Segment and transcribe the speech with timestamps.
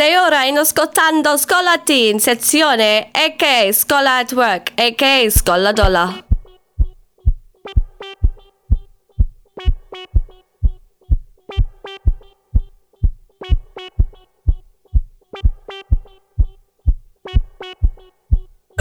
[0.00, 6.24] Sei ora in ascoltando Scuola Teen, sezione AK Scuola at Work, AK Scuola Dola.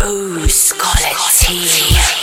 [0.05, 2.18] Ooh, Scuola Teen.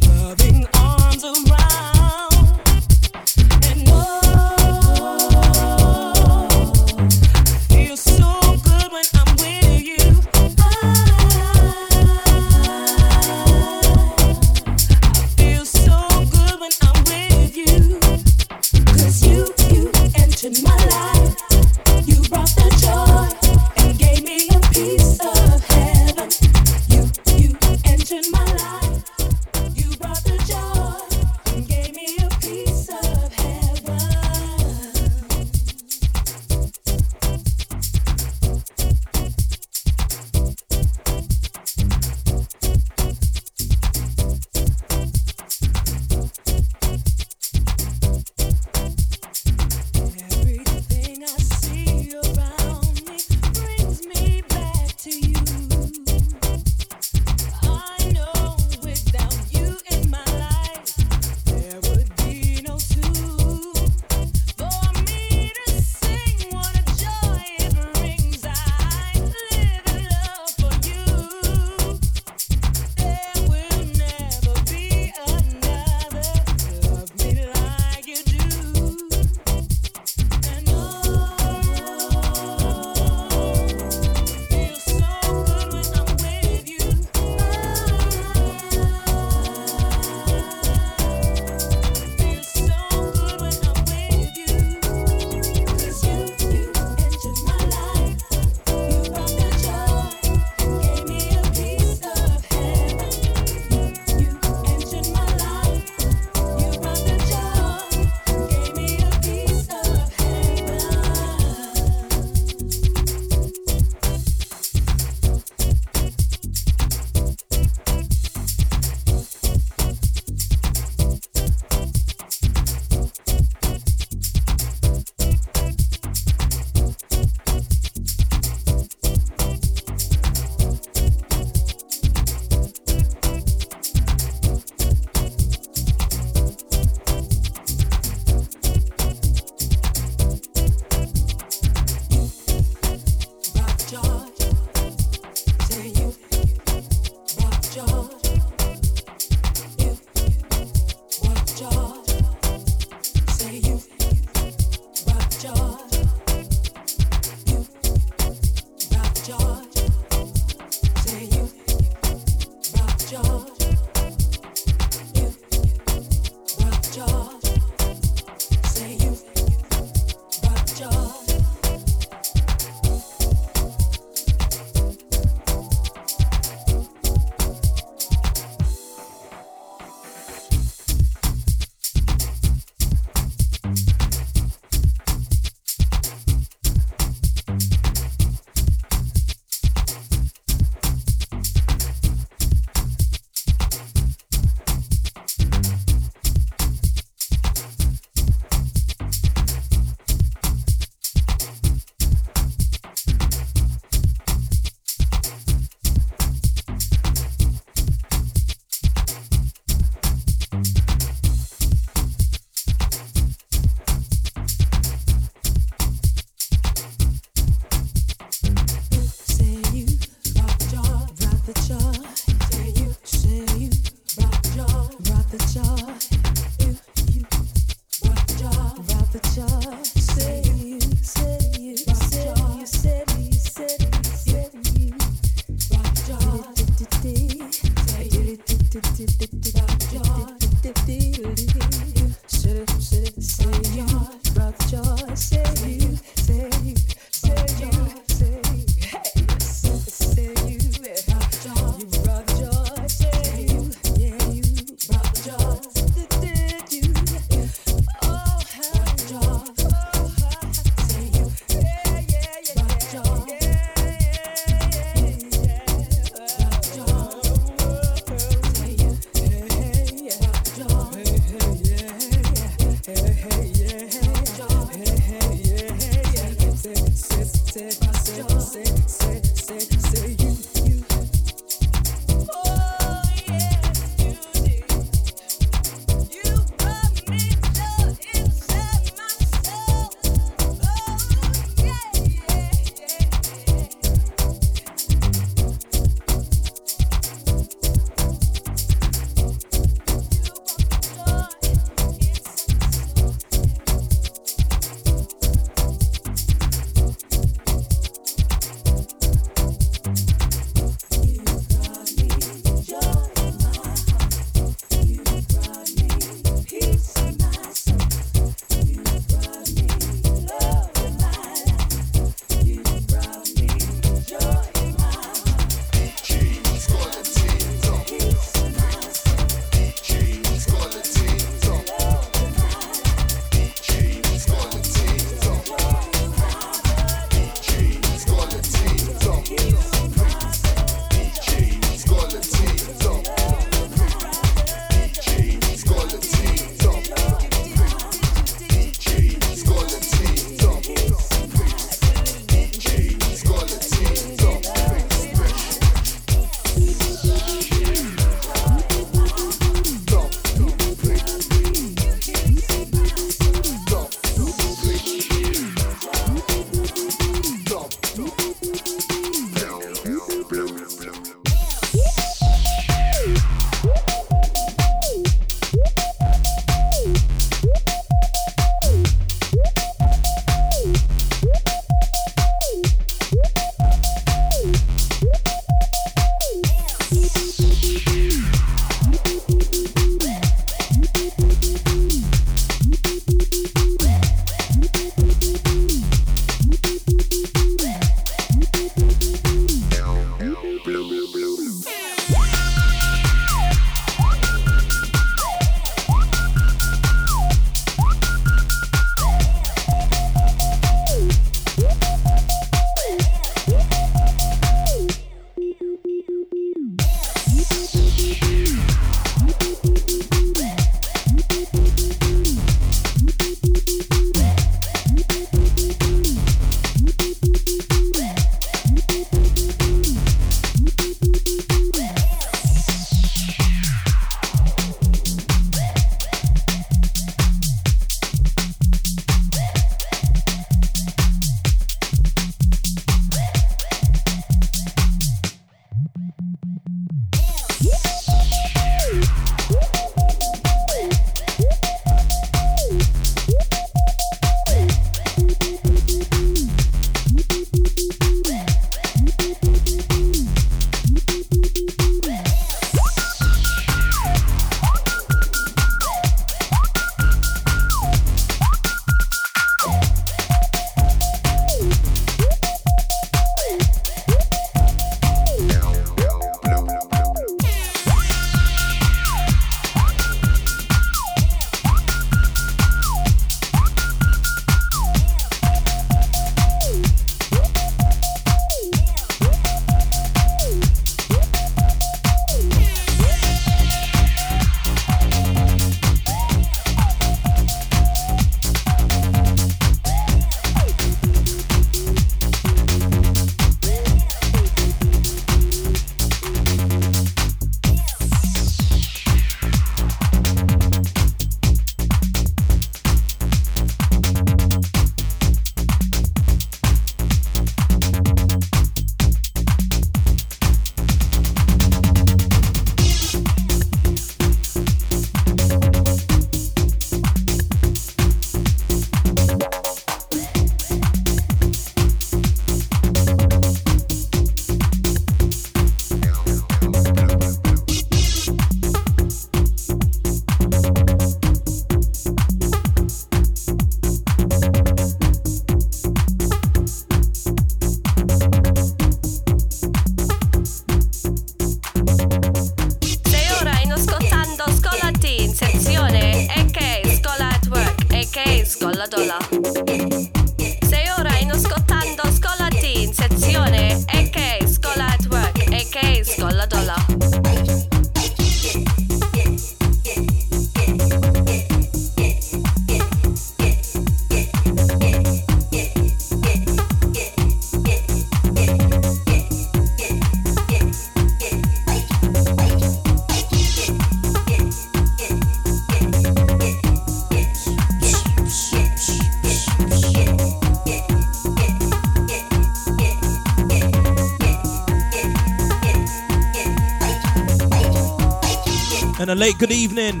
[599.08, 600.00] And a late good evening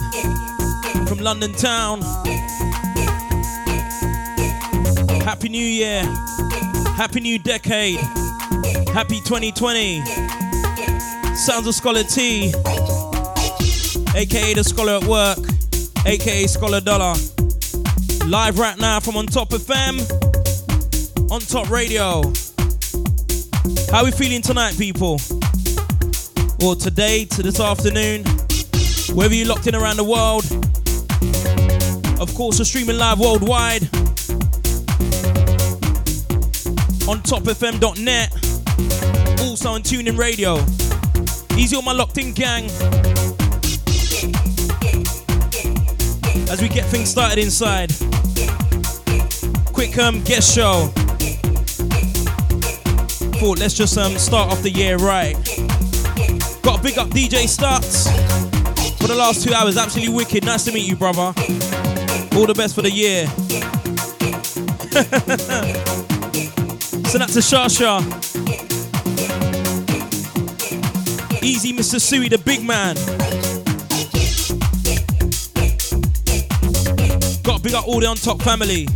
[1.06, 2.00] from London town.
[5.22, 6.02] Happy New Year.
[6.96, 8.00] Happy New Decade.
[8.88, 10.04] Happy 2020.
[11.36, 12.52] Sounds of Scholar Tee,
[14.16, 15.38] aka the Scholar at Work,
[16.04, 17.14] aka Scholar Dollar.
[18.26, 22.22] Live right now from On Top of FM, On Top Radio.
[23.92, 25.20] How we feeling tonight, people?
[26.60, 28.24] Or today, to this afternoon?
[29.16, 30.44] Wherever you're locked in around the world.
[32.20, 33.84] Of course, we're streaming live worldwide
[37.08, 38.30] on topfm.net.
[39.40, 40.56] Also on TuneIn Radio.
[41.58, 42.64] Easy on my locked in gang.
[46.50, 47.92] As we get things started inside.
[49.72, 50.88] Quick um guest show.
[53.38, 55.36] Thought let's just um start off the year right.
[56.62, 58.25] Got a big up DJ Starts
[59.06, 59.76] for the last two hours.
[59.76, 60.44] Absolutely wicked.
[60.44, 61.32] Nice to meet you, brother.
[62.34, 63.26] All the best for the year.
[67.06, 68.02] so that's a Shasha.
[71.42, 72.00] Easy, Mr.
[72.00, 72.96] Suey, the big man.
[77.44, 78.86] Got to big up all the on top family.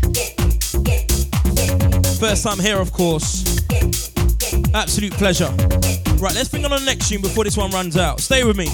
[2.19, 3.61] First time here, of course.
[4.75, 5.51] Absolute pleasure.
[6.19, 8.19] Right, let's bring on the next tune before this one runs out.
[8.21, 8.67] Stay with me.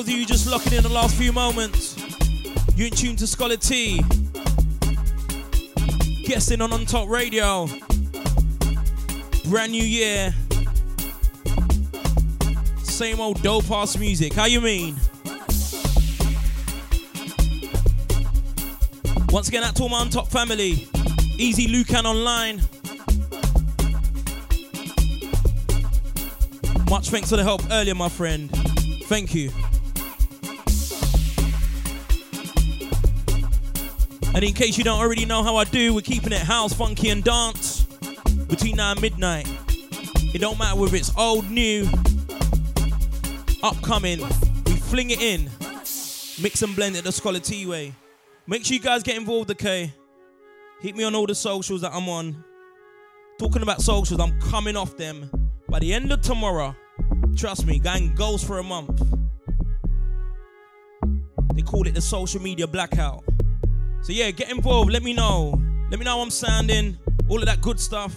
[0.00, 1.94] Those of you just locking in the last few moments.
[2.74, 4.02] You in tune to Scholar Tee.
[6.24, 7.66] Guesting on On Top Radio.
[9.50, 10.34] Brand new year.
[12.82, 14.32] Same old dope ass music.
[14.32, 14.96] How you mean?
[19.28, 20.88] Once again, at all my On Top family.
[21.36, 22.62] Easy Lucan online.
[26.88, 28.50] Much thanks for the help earlier, my friend.
[29.04, 29.50] Thank you.
[34.40, 37.10] And in case you don't already know how I do, we're keeping it house, funky,
[37.10, 37.82] and dance
[38.48, 39.46] between now and midnight.
[40.32, 41.86] It don't matter whether it's old, new,
[43.62, 44.18] upcoming.
[44.64, 45.50] We fling it in,
[46.40, 47.92] mix and blend it the Scholar Tee way.
[48.46, 49.92] Make sure you guys get involved, okay?
[50.80, 52.42] Hit me on all the socials that I'm on.
[53.38, 55.30] Talking about socials, I'm coming off them
[55.68, 56.74] by the end of tomorrow.
[57.36, 59.02] Trust me, gang goes for a month.
[61.52, 63.22] They call it the social media blackout.
[64.02, 64.90] So yeah, get involved.
[64.90, 65.60] Let me know.
[65.90, 66.98] Let me know how I'm sounding.
[67.28, 68.14] All of that good stuff.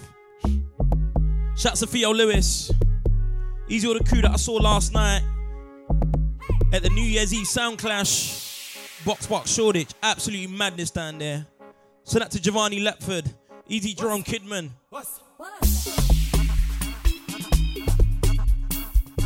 [1.56, 2.72] Shouts to Theo Lewis.
[3.68, 5.22] Easy all the crew that I saw last night
[6.74, 8.78] at the New Year's Eve Sound Clash.
[9.06, 9.92] Box Park Shoreditch.
[10.02, 11.46] Absolutely madness down there.
[12.04, 13.32] So that to Giovanni Lepford.
[13.68, 14.70] Easy Jerome Kidman.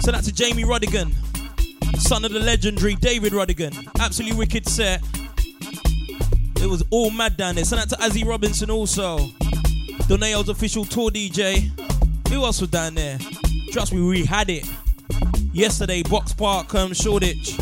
[0.01, 1.13] So that to Jamie Rodigan.
[1.97, 3.75] Son of the legendary David Rodigan.
[3.99, 5.03] Absolutely wicked set.
[6.61, 7.65] It was all mad down there.
[7.65, 9.17] Send out to Azzy Robinson also.
[10.07, 11.69] Donae'o's official tour DJ.
[12.29, 13.17] Who else was down there?
[13.71, 14.67] Trust me, we had it.
[15.53, 17.57] Yesterday, Box Park, um, Shoreditch.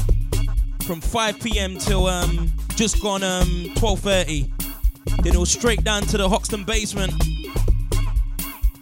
[0.84, 1.78] From 5 p.m.
[1.78, 4.52] till um, just gone um, 12.30.
[5.24, 7.14] Then it was straight down to the Hoxton basement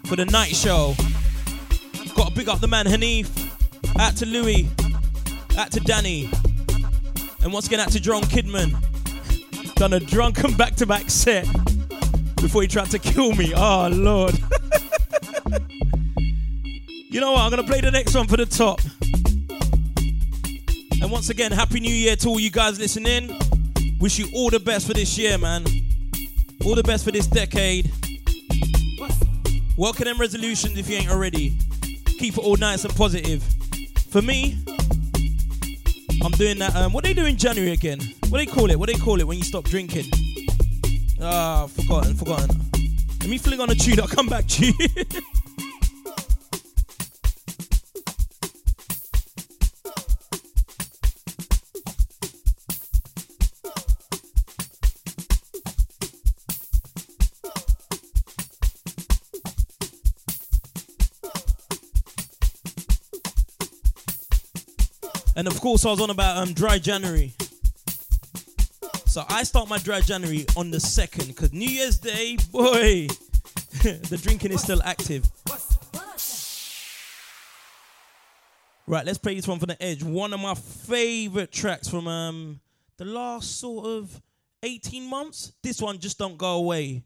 [0.05, 0.93] for the night show.
[2.15, 3.29] Got to big up the man Hanif.
[3.99, 4.67] Out to Louis.
[5.57, 6.29] Out to Danny.
[7.41, 8.92] And once again, out to Jerome Kidman.
[9.83, 11.45] Done a drunken back to back set
[12.37, 13.53] before he tried to kill me.
[13.53, 14.33] Oh, Lord.
[16.87, 17.41] you know what?
[17.41, 18.79] I'm going to play the next one for the top.
[21.01, 23.37] And once again, Happy New Year to all you guys listening.
[23.99, 25.65] Wish you all the best for this year, man.
[26.63, 27.91] All the best for this decade.
[29.75, 31.57] Working them resolutions if you ain't already.
[32.05, 33.43] Keep it all nice and positive.
[34.11, 34.63] For me,
[36.23, 36.75] I'm doing that.
[36.75, 37.99] Um, what they do in January again?
[38.29, 38.79] What do they call it?
[38.79, 40.05] What do they call it when you stop drinking?
[41.21, 42.49] Ah, forgotten, forgotten.
[43.19, 43.99] Let me fling on a tune.
[43.99, 44.73] I'll come back to you.
[65.43, 67.33] And of course, I was on about um, dry January.
[69.05, 73.07] So I start my dry January on the second, because New Year's Day, boy,
[73.83, 75.29] the drinking is still active.
[78.87, 80.01] Right, let's play this one from the edge.
[80.01, 82.61] One of my favorite tracks from um
[82.95, 84.21] the last sort of
[84.63, 85.51] 18 months.
[85.61, 87.03] This one just don't go away.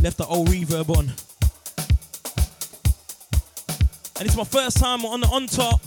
[0.00, 1.12] Left the old reverb on.
[4.18, 5.80] And it's my first time on the on top.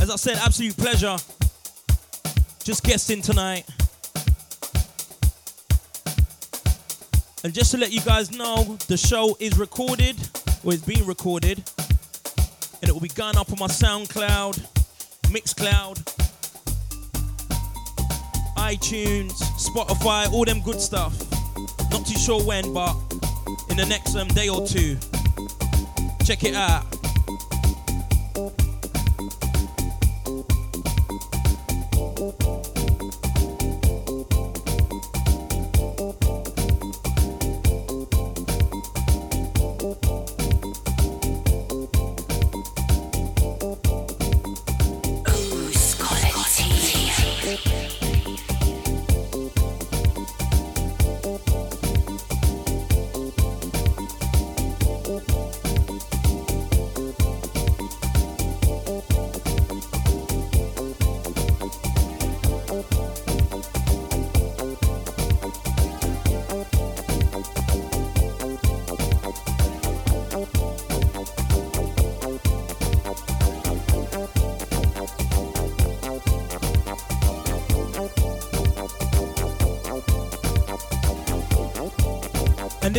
[0.00, 1.16] As I said, absolute pleasure.
[2.64, 3.64] Just guesting tonight.
[7.44, 10.16] And just to let you guys know, the show is recorded,
[10.62, 11.58] or is being recorded,
[12.80, 14.60] and it will be going up on my SoundCloud,
[15.24, 16.02] Mixcloud,
[18.56, 21.31] iTunes, Spotify, all them good stuff.
[21.92, 22.94] Not too sure when, but
[23.68, 24.96] in the next um, day or two.
[26.24, 26.91] Check it out.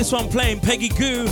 [0.03, 1.27] This one playing Peggy Gou.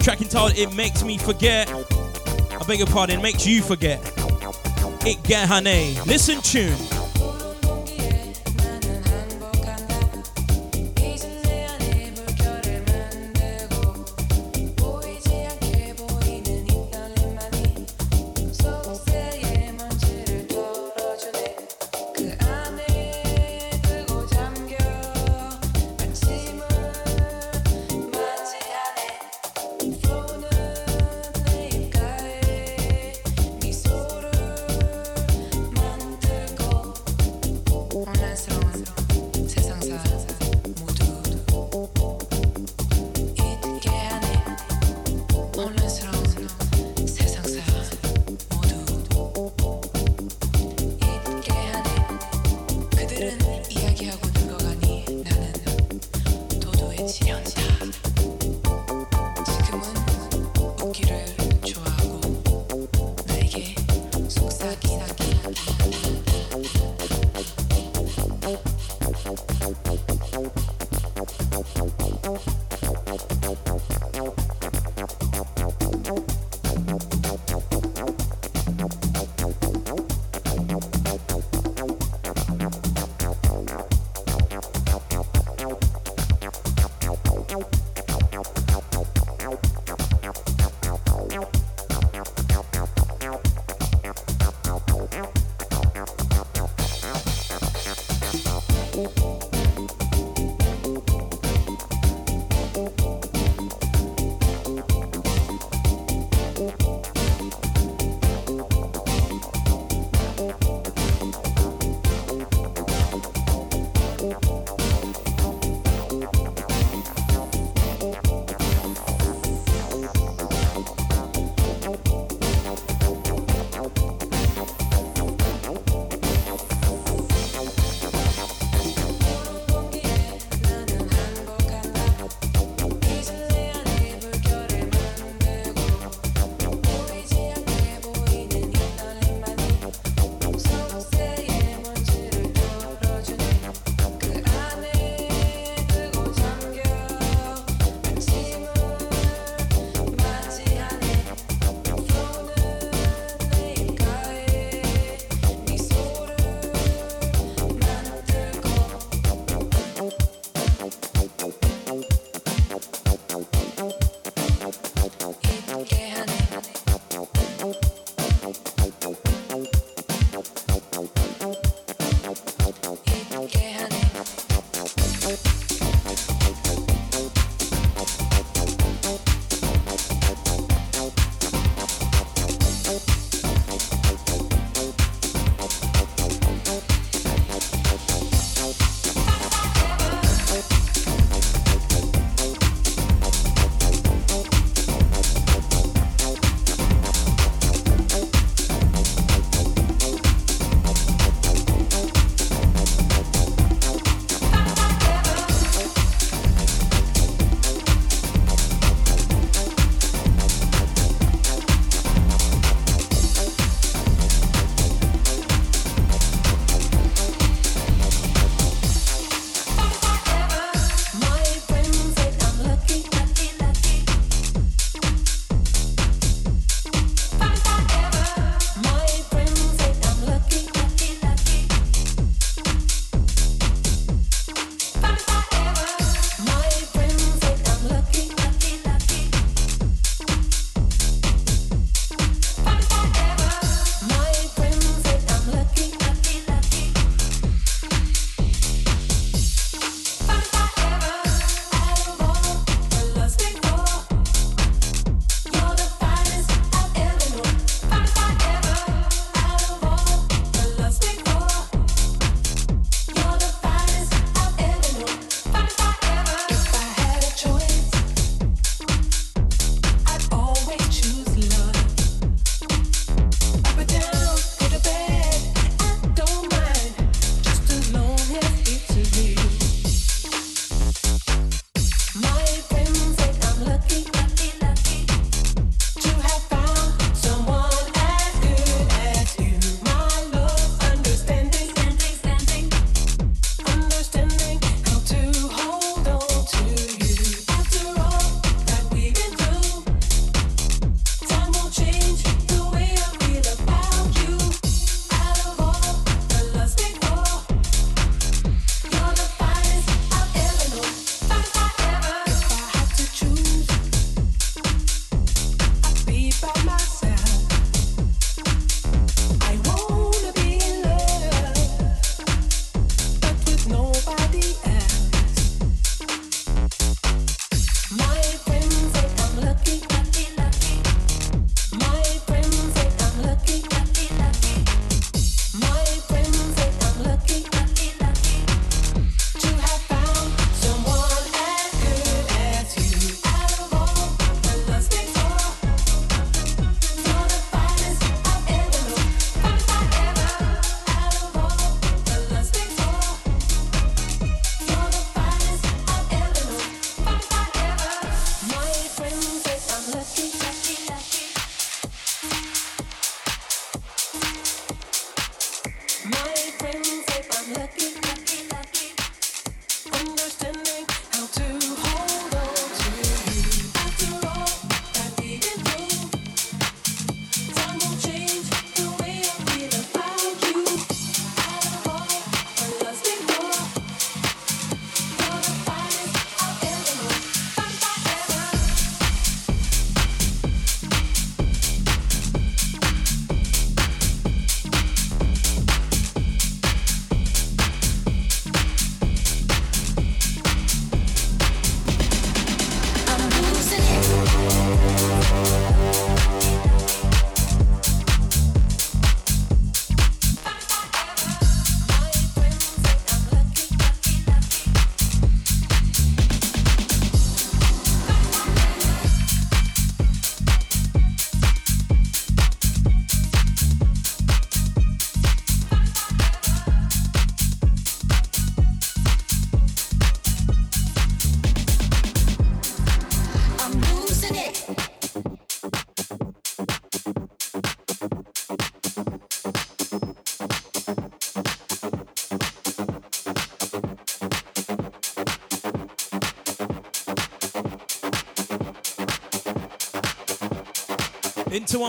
[0.00, 1.70] Track entitled It Makes Me Forget.
[1.70, 4.00] I beg your pardon, it makes you forget.
[5.04, 6.04] Itgehane.
[6.04, 6.91] Listen tune.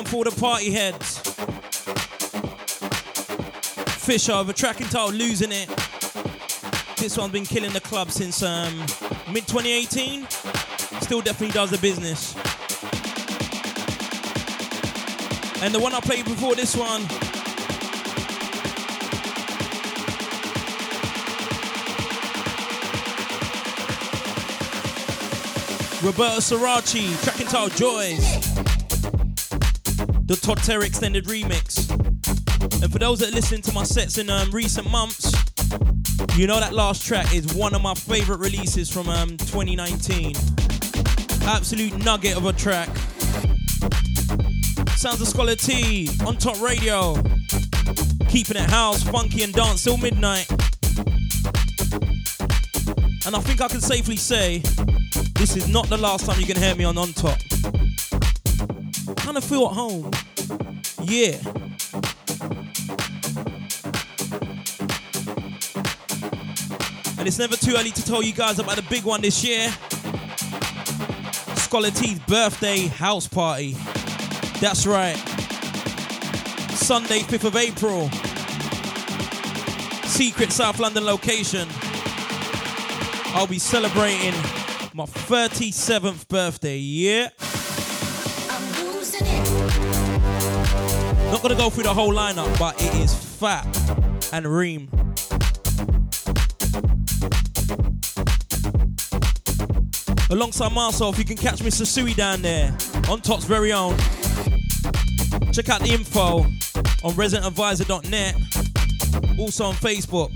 [0.03, 1.19] One for the party heads.
[4.03, 5.69] Fisher of a track entitled Losing It.
[6.97, 8.79] This one's been killing the club since um,
[9.31, 10.27] mid 2018.
[10.99, 12.35] Still definitely does the business.
[15.63, 17.03] And the one I played before this one.
[26.03, 28.42] Roberto Surace, track entitled Joys.
[30.33, 31.91] The Todd Terry extended remix.
[32.81, 35.31] And for those that listen to my sets in um, recent months,
[36.35, 40.35] you know that last track is one of my favorite releases from um, 2019.
[41.43, 42.89] Absolute nugget of a track.
[44.95, 47.13] Sounds of Scholar Tee on top radio.
[48.27, 50.49] Keeping it house, funky and dance till midnight.
[53.27, 54.63] And I think I can safely say
[55.35, 57.37] this is not the last time you can hear me on On Top.
[59.35, 60.11] Of feel at home.
[61.03, 61.39] Yeah.
[67.17, 69.69] And it's never too early to tell you guys about the big one this year.
[71.55, 73.75] Scholar Tee's birthday house party.
[74.61, 75.15] That's right.
[76.75, 78.09] Sunday, 5th of April.
[80.07, 81.67] Secret South London location.
[83.33, 84.33] I'll be celebrating
[84.93, 86.77] my 37th birthday.
[86.77, 87.29] Yeah.
[91.43, 93.65] Gonna go through the whole lineup, but it is Fat
[94.31, 94.87] and Reem.
[100.29, 101.85] Alongside myself, you can catch Mr.
[101.85, 102.73] Sui down there
[103.09, 103.97] on Top's very own.
[105.51, 106.43] Check out the info
[107.03, 108.35] on residentadvisor.net.
[109.37, 110.31] Also on Facebook.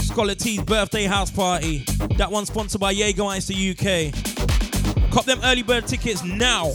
[0.00, 1.84] Scholar Tee's birthday house party.
[2.16, 4.12] That one sponsored by Jaeger Ice the UK.
[5.12, 6.72] Cop them early bird tickets now.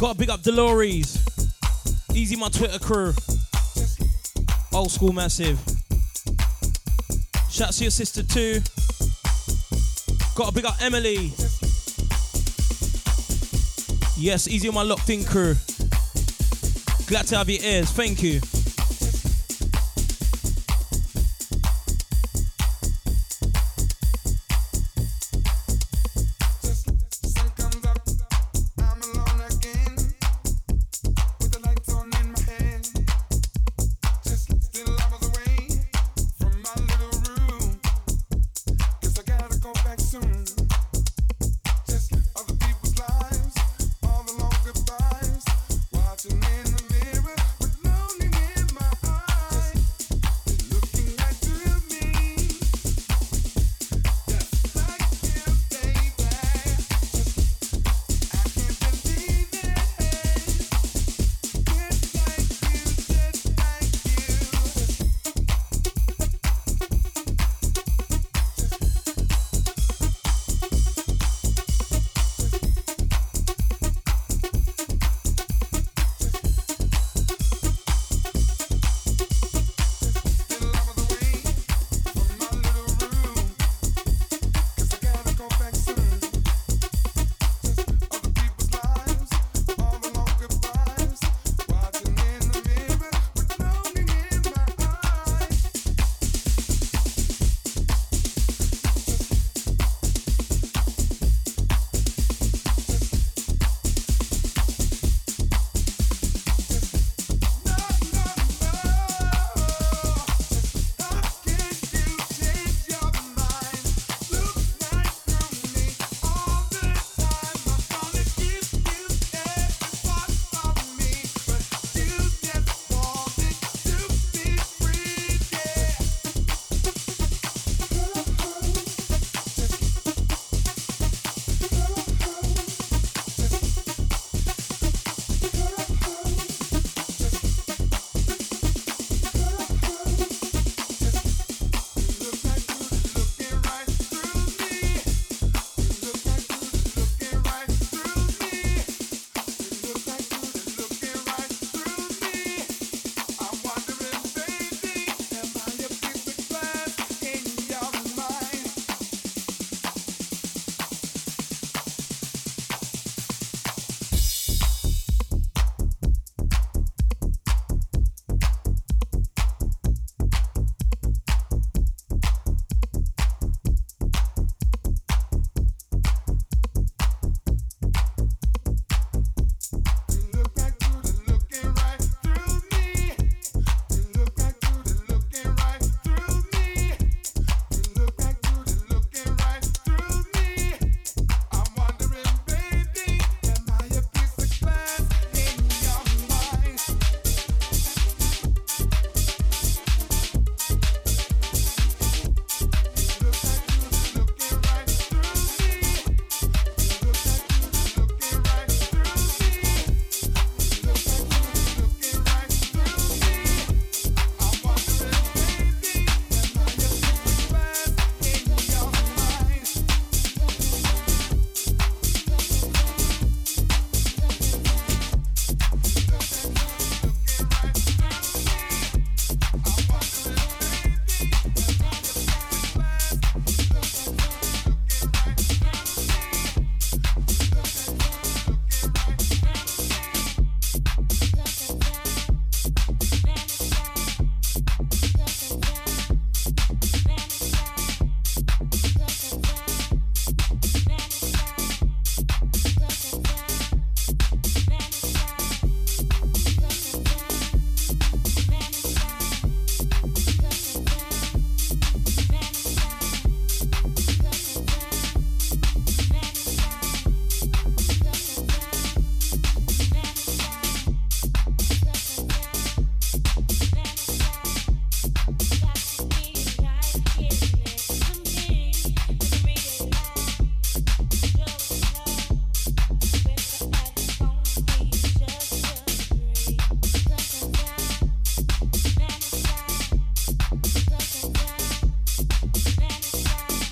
[0.00, 1.18] Gotta big up Dolores.
[2.14, 3.12] Easy my Twitter crew.
[4.72, 5.60] Old school massive.
[7.50, 8.62] Shout to your sister too.
[10.34, 11.34] Gotta big up Emily.
[14.16, 15.54] Yes, easy on my locked in crew.
[17.06, 17.90] Glad to have your ears.
[17.90, 18.40] Thank you.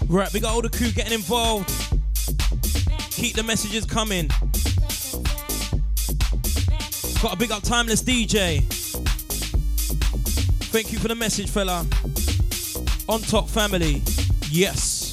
[0.09, 1.69] Right, we got all the crew getting involved.
[3.11, 4.29] Keep the messages coming.
[7.23, 8.63] Got a big up Timeless DJ.
[10.71, 11.87] Thank you for the message, fella.
[13.07, 14.03] On top family.
[14.51, 15.13] Yes.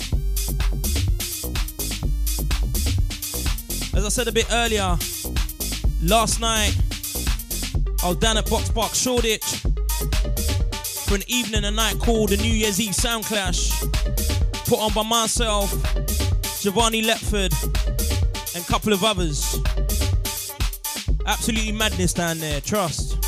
[3.94, 4.98] As I said a bit earlier,
[6.04, 6.74] last night
[8.02, 9.44] I was down at Box Park Shoreditch
[11.06, 13.72] for an evening and night called the New Year's Eve Sound Clash,
[14.66, 15.72] put on by myself,
[16.60, 17.54] Giovanni Lepford,
[18.56, 19.60] and a couple of others.
[21.28, 23.22] Absolutely madness down there, trust.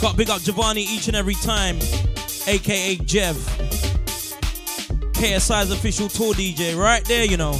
[0.00, 1.76] Got big up Giovanni each and every time,
[2.46, 3.34] aka Jev.
[5.12, 7.52] KSI's official tour DJ, right there, you know.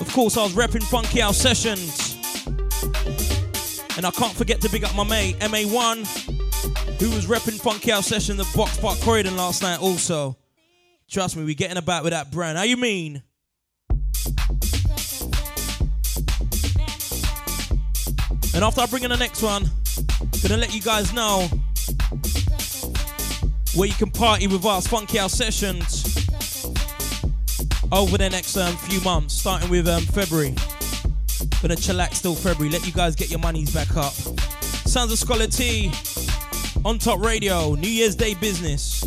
[0.00, 2.07] Of course, I was repping Funky House Sessions.
[3.98, 6.06] And I can't forget to big up my mate, MA1,
[7.00, 10.38] who was repping Funky House Sessions at Box Park Croydon last night also.
[11.10, 12.56] Trust me, we're getting about with that brand.
[12.56, 13.24] How you mean?
[18.54, 19.64] And after I bring in the next one,
[20.44, 21.48] gonna let you guys know
[23.74, 26.04] where you can party with us, Funky House Sessions,
[27.90, 30.54] over the next um, few months, starting with um, February.
[31.60, 34.12] Gonna chillax till February, let you guys get your monies back up.
[34.12, 35.90] Sounds of Scholar Tee
[36.84, 39.04] on Top Radio, New Year's Day business.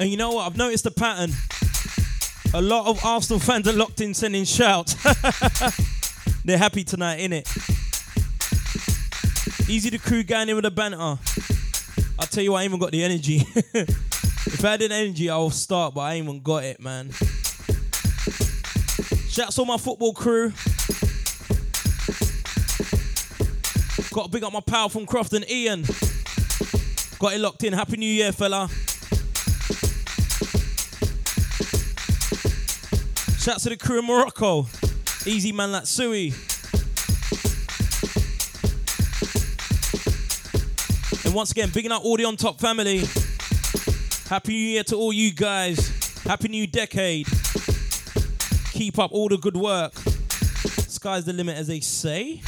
[0.00, 0.46] And you know what?
[0.46, 1.30] I've noticed a pattern.
[2.52, 4.94] A lot of Arsenal fans are locked in sending shouts.
[6.44, 7.48] They're happy tonight, innit?
[9.68, 10.98] Easy to crew going in with a banter.
[10.98, 11.18] I'll
[12.28, 13.36] tell you what, I ain't even got the energy.
[13.54, 17.10] if I had the energy, I'll start, but I ain't even got it, man.
[19.28, 20.52] Shouts all my football crew.
[24.12, 25.82] Got to big up my pal from Crofton, Ian.
[27.18, 27.72] Got it locked in.
[27.72, 28.68] Happy New Year, fella.
[33.44, 34.66] Shouts to the crew in Morocco.
[35.26, 36.32] Easy man like Sui.
[41.26, 43.04] And once again, bigging up all the on top family.
[44.30, 46.22] Happy New Year to all you guys.
[46.22, 47.26] Happy New Decade.
[48.72, 49.92] Keep up all the good work.
[50.88, 52.40] Sky's the limit, as they say.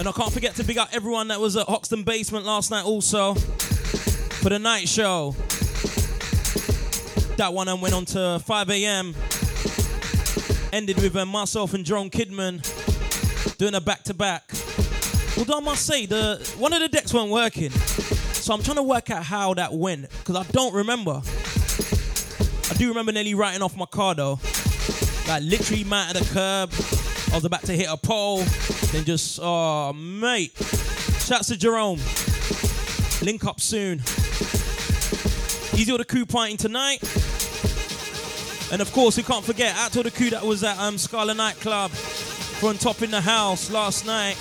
[0.00, 2.86] And I can't forget to big up everyone that was at Hoxton Basement last night
[2.86, 5.32] also for the night show.
[7.36, 9.14] That one and went on to 5 a.m.
[10.72, 12.64] Ended with uh, myself and Jerome Kidman
[13.58, 14.50] doing a back to back.
[15.36, 17.70] Although I must say, the one of the decks weren't working.
[17.70, 21.20] So I'm trying to work out how that went because I don't remember.
[22.70, 24.40] I do remember nearly writing off my car though.
[25.28, 26.70] Like literally mounted the curb.
[27.32, 28.44] I was about to hit a pole.
[28.92, 30.52] Then just, oh, mate.
[31.20, 32.00] Shouts to Jerome.
[33.22, 33.98] Link up soon.
[35.78, 37.00] Easy with the crew partying tonight.
[38.72, 41.34] And of course, we can't forget out to the crew that was at um, Scala
[41.34, 44.36] Nightclub from top in the house last night.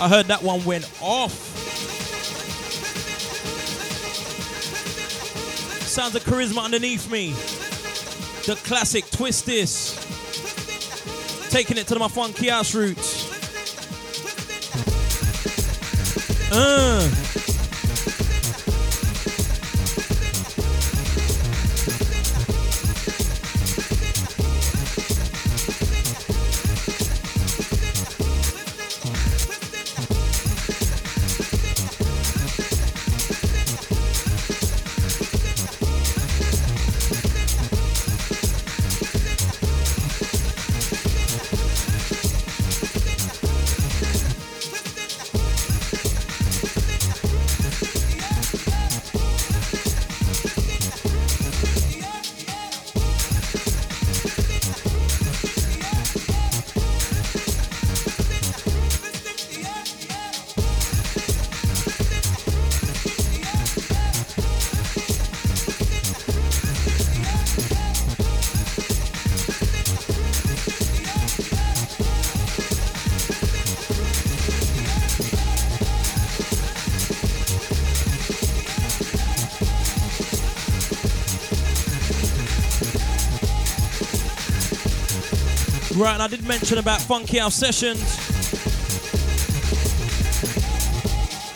[0.00, 1.32] I heard that one went off.
[5.86, 7.30] Sounds of charisma underneath me.
[8.46, 9.94] The classic Twist This.
[11.50, 13.17] Taking it to my funky house roots.
[16.50, 17.27] Uh.
[85.98, 87.98] Right, and I did mention about Funky House Sessions.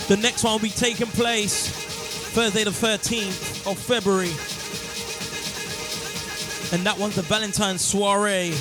[0.08, 4.32] The next one will be taking place Thursday the 13th of February.
[6.76, 8.52] And that one's the Valentine's Soiree.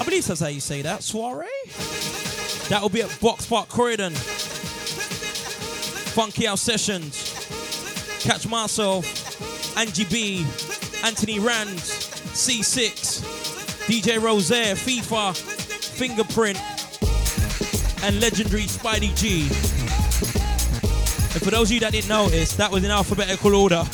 [0.00, 1.04] I believe that's how you say that.
[1.04, 1.46] Soiree?
[2.68, 4.14] That will be at Box Park Croydon.
[6.12, 7.36] Funky House Sessions.
[8.18, 9.06] Catch myself,
[9.78, 10.40] Angie B,
[11.04, 13.09] Anthony Rand, C6,
[13.86, 16.58] DJ Rosaire, FIFA, Fingerprint,
[18.04, 19.42] and legendary Spidey G.
[21.32, 23.76] And for those of you that didn't notice, that was in alphabetical order.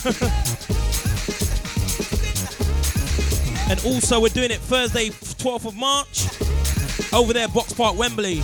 [3.71, 6.27] and also, we're doing it Thursday, 12th of March,
[7.13, 8.43] over there, Box Park, Wembley.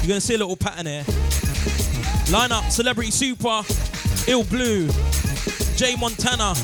[0.00, 1.04] You're gonna see a little pattern here.
[2.30, 3.62] Line up Celebrity Super,
[4.28, 4.88] Ill Blue,
[5.76, 6.54] Jay Montana,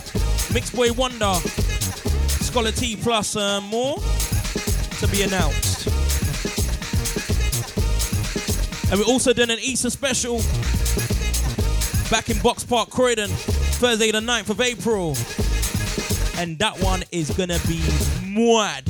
[0.53, 1.35] Mixed Boy Wonder,
[2.67, 3.99] T plus uh, more
[4.99, 5.87] to be announced.
[8.91, 10.39] And we're also doing an Easter special
[12.11, 15.11] back in Box Park, Croydon, Thursday the 9th of April.
[16.37, 17.79] And that one is gonna be
[18.27, 18.87] mad.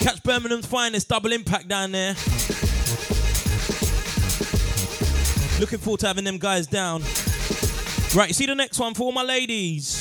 [0.00, 2.14] Catch Birmingham's finest double impact down there.
[5.58, 7.00] Looking forward to having them guys down.
[8.14, 9.97] Right, you see the next one for all my ladies.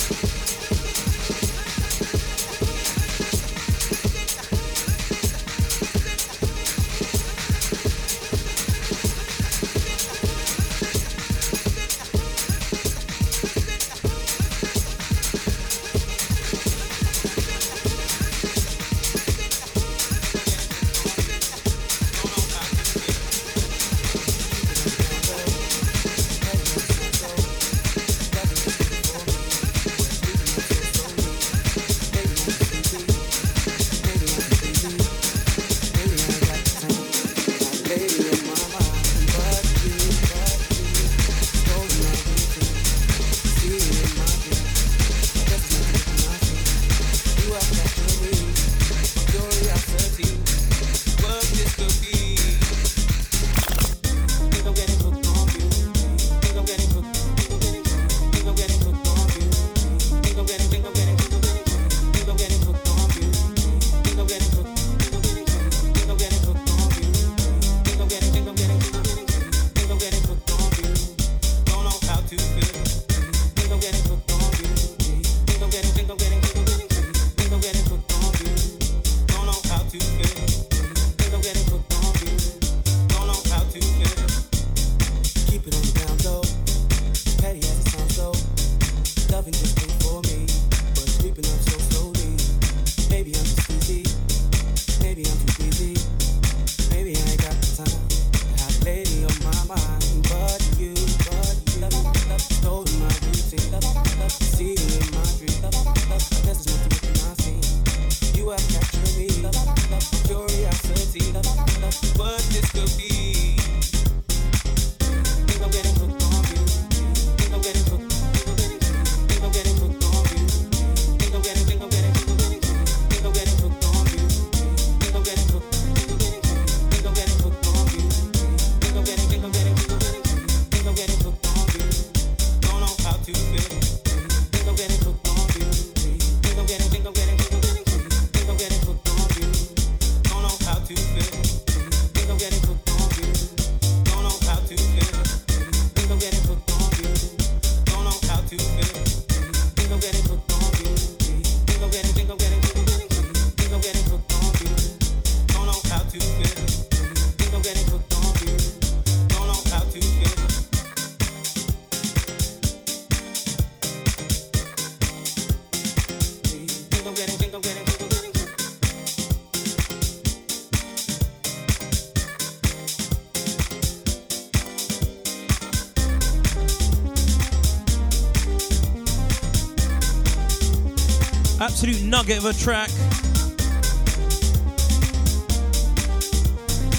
[181.80, 182.90] Absolute nugget of a track.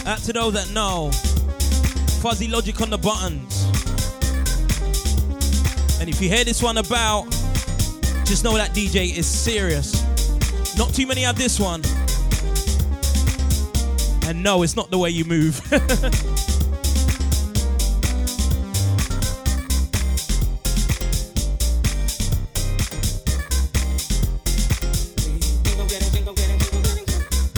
[0.07, 1.11] Out to those that know.
[2.23, 3.65] Fuzzy logic on the buttons.
[6.01, 7.25] And if you hear this one about,
[8.25, 10.01] just know that DJ is serious.
[10.79, 11.83] Not too many have this one.
[14.29, 15.61] And no, it's not the way you move.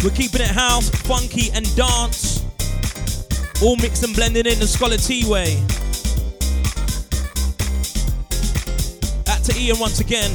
[0.03, 2.43] We're keeping it house, funky, and dance.
[3.63, 5.63] All mixed and blended in the Scholar Tee way.
[9.27, 10.31] At to Ian once again.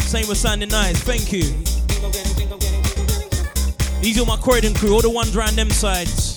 [0.00, 1.00] Same with sounding nice.
[1.02, 1.42] Thank you.
[4.02, 6.27] These are my Croydon crew, all the ones around them sides.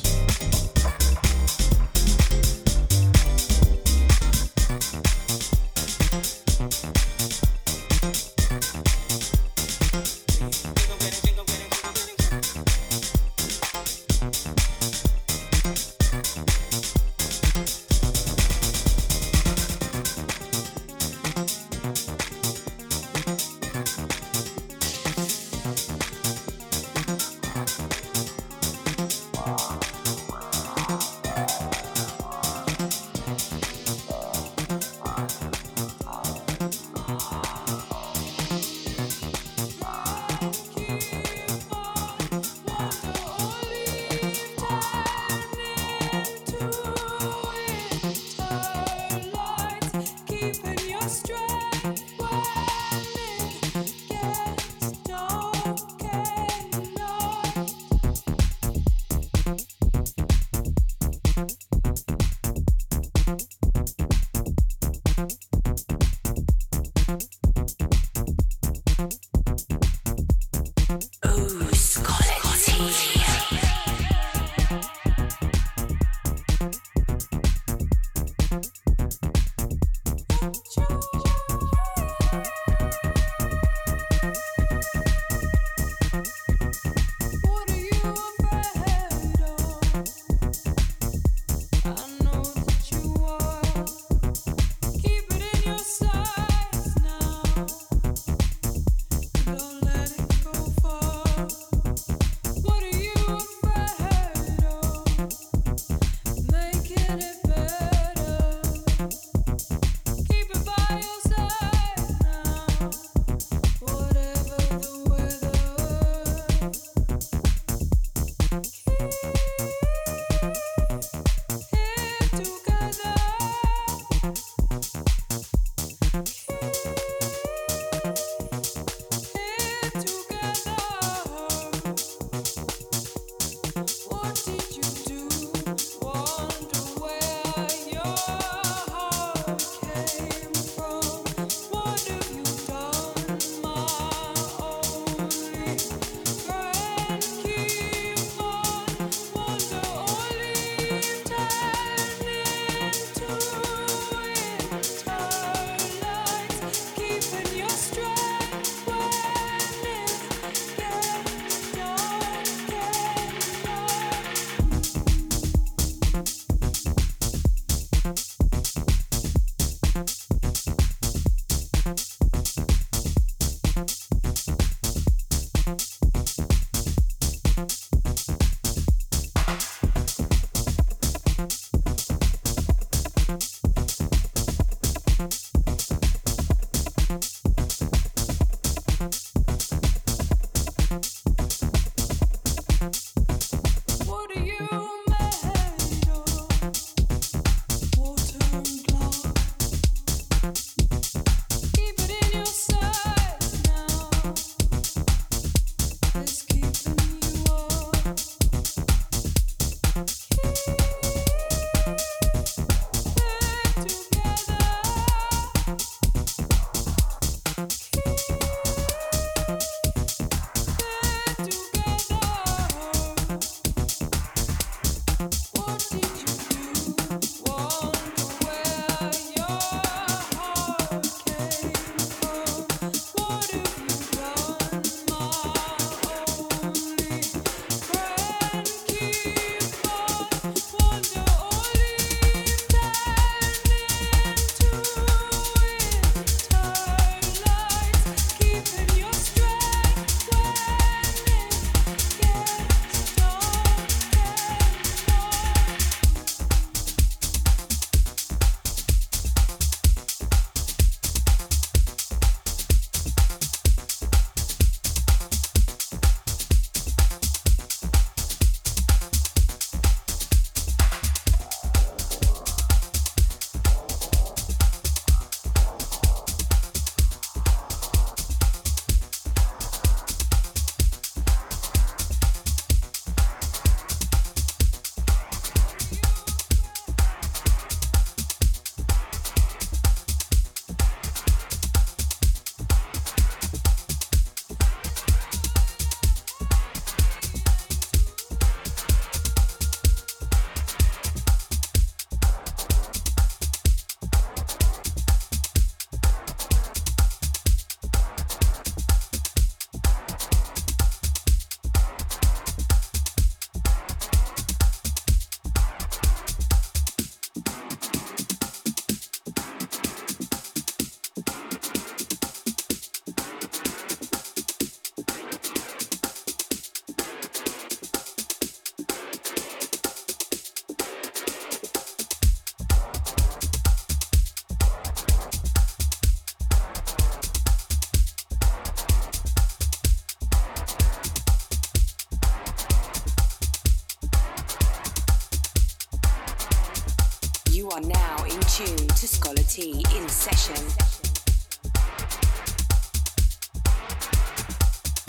[350.22, 350.56] Session.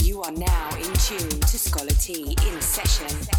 [0.02, 3.31] You are now in tune to Scholar Tee in session.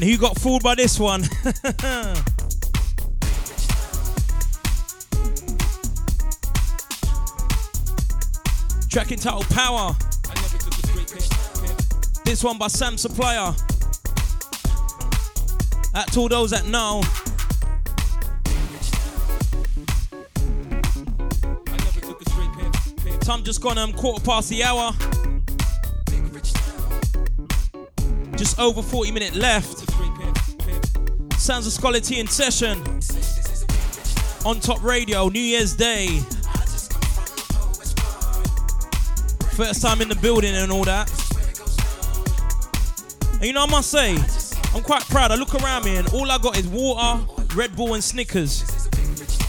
[0.00, 1.20] And who got fooled by this one?
[8.88, 9.94] Track entitled Power.
[12.24, 13.54] This one by Sam Supplier.
[15.94, 17.02] At all those that know.
[23.20, 24.94] Time just gone um quarter past the hour.
[28.38, 29.79] Just over 40 minutes left.
[31.50, 32.78] Sounds of T in session.
[34.46, 36.20] On Top Radio, New Year's Day.
[39.56, 41.10] First time in the building and all that.
[43.32, 44.16] And you know, I must say,
[44.72, 45.32] I'm quite proud.
[45.32, 47.20] I look around me and all I got is water,
[47.56, 48.88] Red Bull, and Snickers.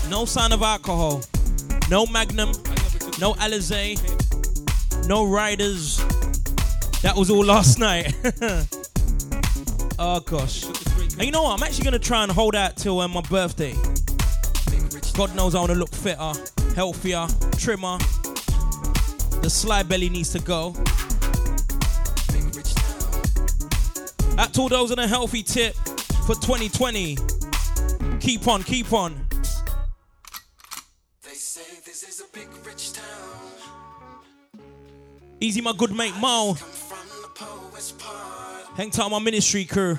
[0.09, 1.21] No sign of alcohol.
[1.87, 2.49] No Magnum.
[3.19, 3.95] No Alizé.
[5.07, 5.97] No Riders.
[7.03, 8.15] That was all last night.
[9.99, 10.65] oh gosh.
[11.13, 11.59] And you know what?
[11.59, 13.73] I'm actually gonna try and hold out till uh, my birthday.
[15.15, 16.31] God knows I want to look fitter,
[16.75, 17.97] healthier, trimmer.
[19.41, 20.73] The sly belly needs to go.
[24.37, 25.75] At all those on a healthy tip
[26.25, 27.17] for 2020.
[28.19, 29.27] Keep on, keep on.
[35.39, 36.55] Easy, my good mate Mo.
[38.75, 39.97] Hang tight, my ministry crew.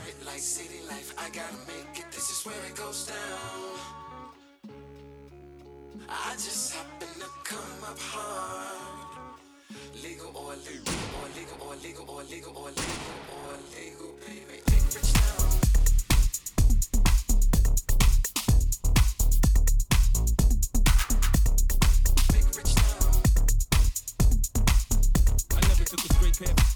[11.83, 12.85] legal, all legal, all legal,
[13.33, 14.63] all legal, baby.
[14.67, 15.13] Take rich
[22.57, 22.73] rich.
[25.51, 26.72] I never took a straight path.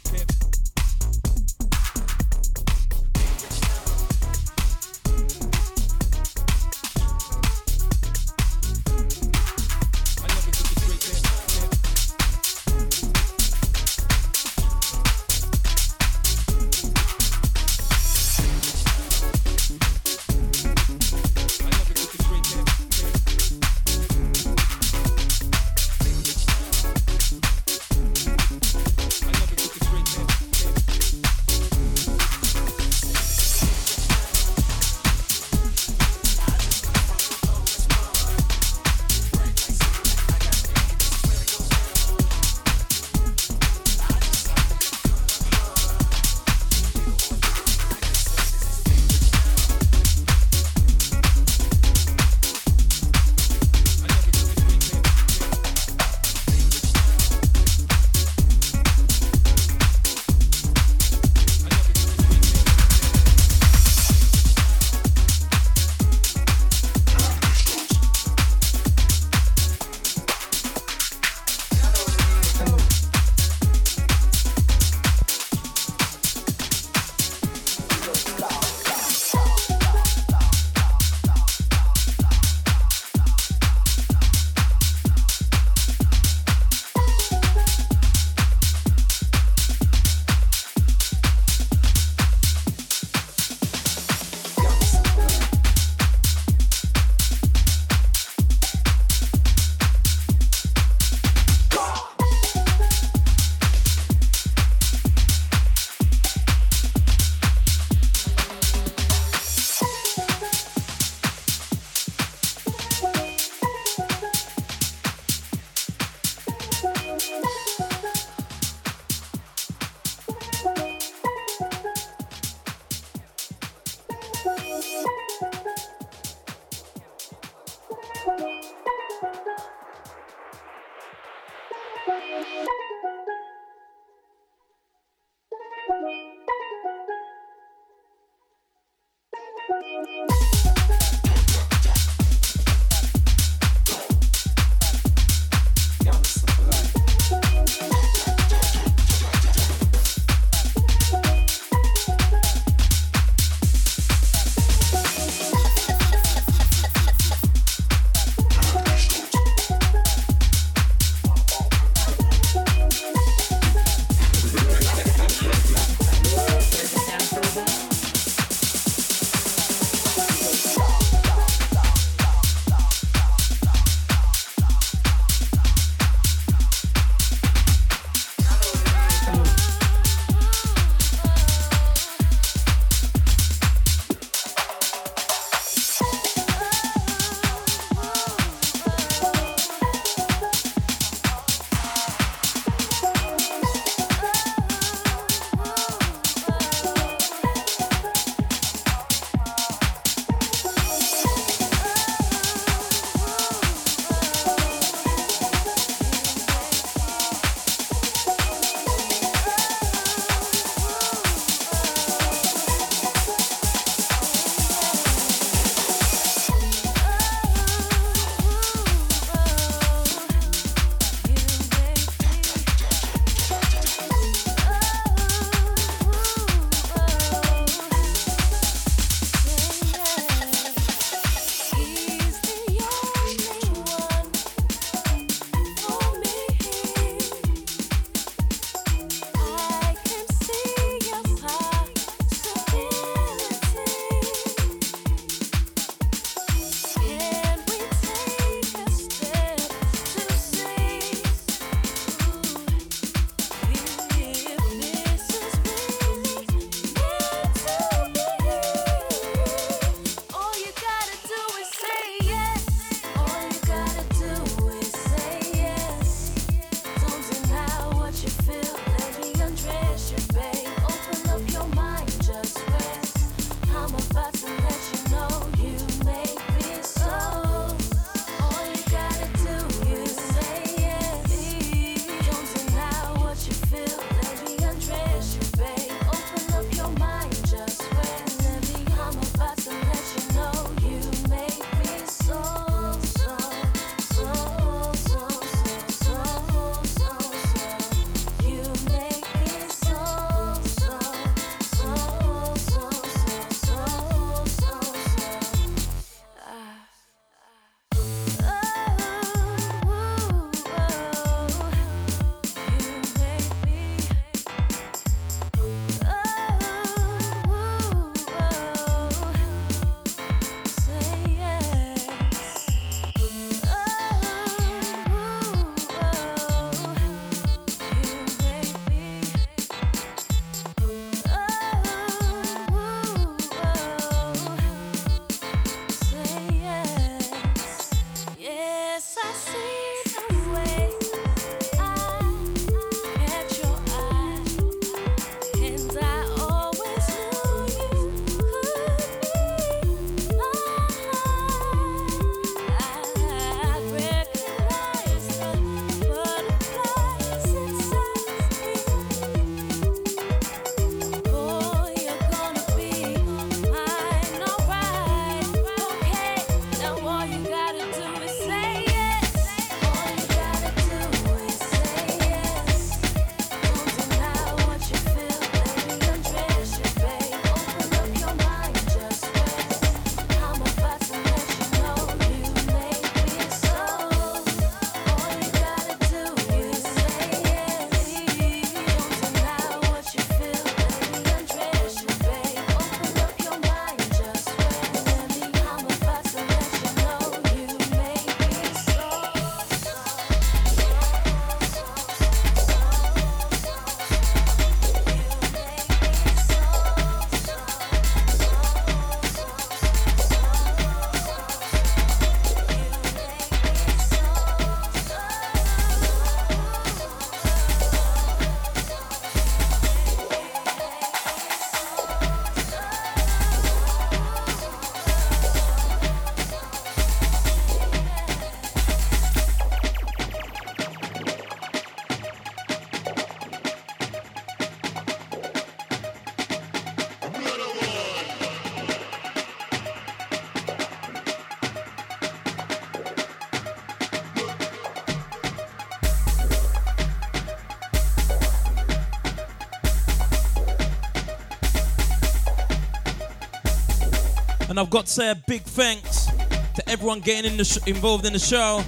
[454.76, 456.26] And I've got to say a big thanks
[456.74, 458.84] to everyone getting in sh- involved in the show.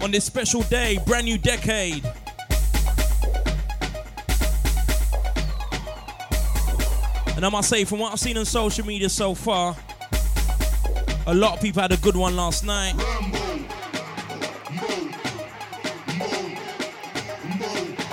[0.00, 2.04] On this special day, brand new decade.
[7.36, 9.76] And I must say, from what I've seen on social media so far,
[11.28, 12.94] a lot of people had a good one last night.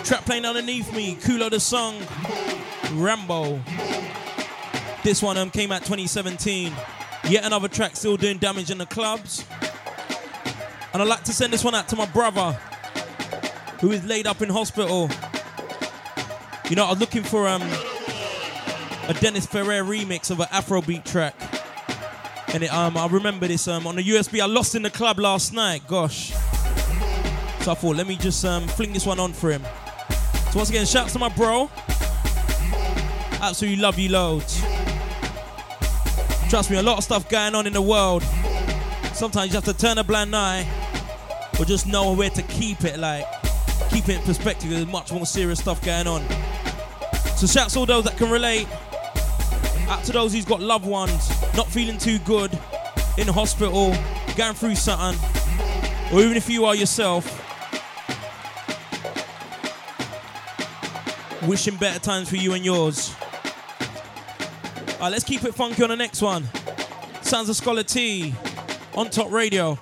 [0.04, 2.00] Trap playing underneath me, Kulo the song,
[2.94, 3.60] Rambo.
[5.06, 6.74] This one um, came out 2017.
[7.30, 9.46] Yet another track still doing damage in the clubs.
[10.92, 12.54] And I'd like to send this one out to my brother,
[13.82, 15.12] who is laid up in hospital.
[16.72, 17.62] You know, I was looking for um,
[19.08, 21.36] a Dennis Ferrer remix of an Afrobeat track.
[22.56, 25.20] And it, um, I remember this um, on the USB I lost in the club
[25.20, 25.84] last night.
[25.88, 26.32] Gosh.
[26.32, 29.62] So I thought, let me just um, fling this one on for him.
[30.50, 31.70] So once again, shouts to my bro.
[33.40, 34.75] Absolutely love you loads.
[36.56, 38.24] Trust me, a lot of stuff going on in the world.
[39.14, 40.66] Sometimes you have to turn a blind eye
[41.60, 43.26] or just know where to keep it, like
[43.90, 44.70] keep it in perspective.
[44.70, 46.26] There's much more serious stuff going on.
[47.36, 48.70] So shouts to all those that can relate.
[49.90, 52.58] Out to those who's got loved ones not feeling too good,
[53.18, 53.94] in hospital,
[54.38, 55.20] going through something,
[56.14, 57.26] or even if you are yourself,
[61.46, 63.14] wishing better times for you and yours.
[64.96, 66.48] Alright, let's keep it funky on the next one.
[67.22, 68.34] Sounds of Scholar Tee
[68.96, 69.78] on Top Radio.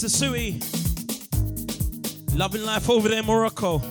[0.00, 0.08] Mr.
[0.08, 0.58] Sui.
[2.34, 3.82] Loving life over there in Morocco.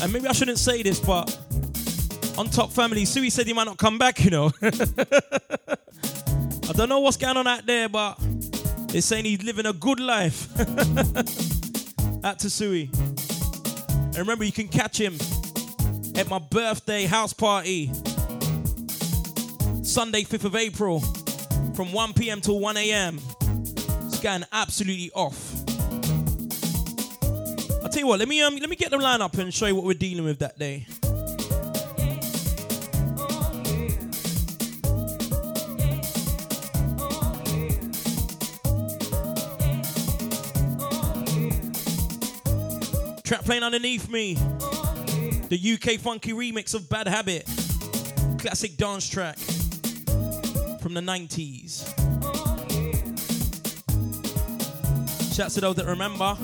[0.00, 1.36] And maybe I shouldn't say this, but
[2.38, 4.52] on Top Family, Sui said he might not come back, you know.
[4.62, 4.76] I
[6.74, 8.18] don't know what's going on out there, but
[8.86, 10.46] they're saying he's living a good life.
[12.24, 12.88] out to Sui.
[12.92, 15.16] And remember, you can catch him
[16.14, 17.86] at my birthday house party.
[19.82, 21.00] Sunday, 5th of April,
[21.74, 22.40] from 1 p.m.
[22.40, 23.18] till 1 a.m.
[24.22, 25.52] Going absolutely off.
[27.82, 29.74] I'll tell you what, let me um let me get the lineup and show you
[29.74, 30.86] what we're dealing with that day.
[43.24, 44.34] Trap playing underneath me.
[45.48, 47.44] The UK funky remix of Bad Habit.
[48.38, 49.36] Classic dance track
[50.80, 52.01] from the 90s.
[55.32, 56.36] Shouts to those that remember.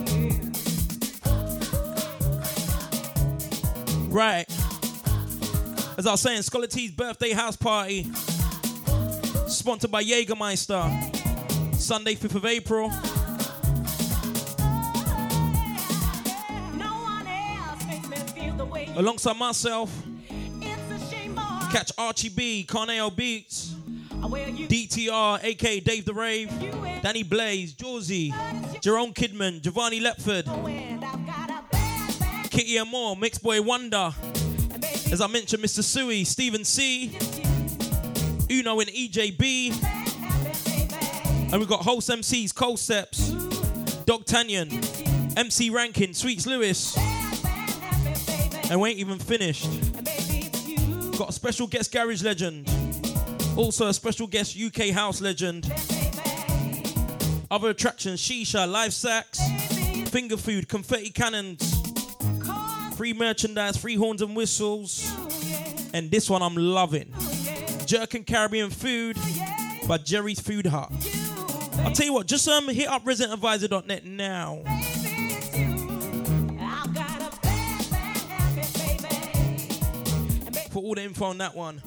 [4.08, 4.46] Right.
[5.98, 8.10] As I was saying, Scholar Tee's birthday house party.
[9.46, 11.74] Sponsored by Jägermeister.
[11.74, 12.90] Sunday, 5th of April.
[18.96, 19.92] Alongside myself,
[21.70, 23.74] catch Archie B, Cornell Beats,
[24.20, 26.50] DTR, aka Dave the Rave,
[27.02, 28.34] Danny Blaze, Josie,
[28.80, 30.44] Jerome Kidman, Giovanni Lepford,
[32.50, 34.12] Kitty and more, Mixed Boy Wonder.
[35.10, 35.82] As I mentioned, Mr.
[35.82, 37.16] Sui, Stephen C,
[38.50, 39.84] Uno and EJB.
[41.50, 43.30] And we've got host MCs, Concepts,
[44.04, 46.96] Dog Tanyan, MC Rankin, Sweets Lewis.
[48.70, 49.68] And we ain't even finished.
[51.16, 52.68] Got a special guest garage legend.
[53.58, 55.68] Also a special guest UK house legend.
[57.50, 59.40] Other attractions, shisha, live sax,
[60.10, 61.74] finger food, confetti cannons,
[62.96, 65.12] free merchandise, free horns and whistles.
[65.92, 67.12] And this one I'm loving.
[67.84, 69.18] Jerk and Caribbean food
[69.88, 70.92] by Jerry's Food Hut.
[71.84, 74.60] I'll tell you what, just um hit up residentadvisor.net now.
[80.70, 81.82] For all the info on that one.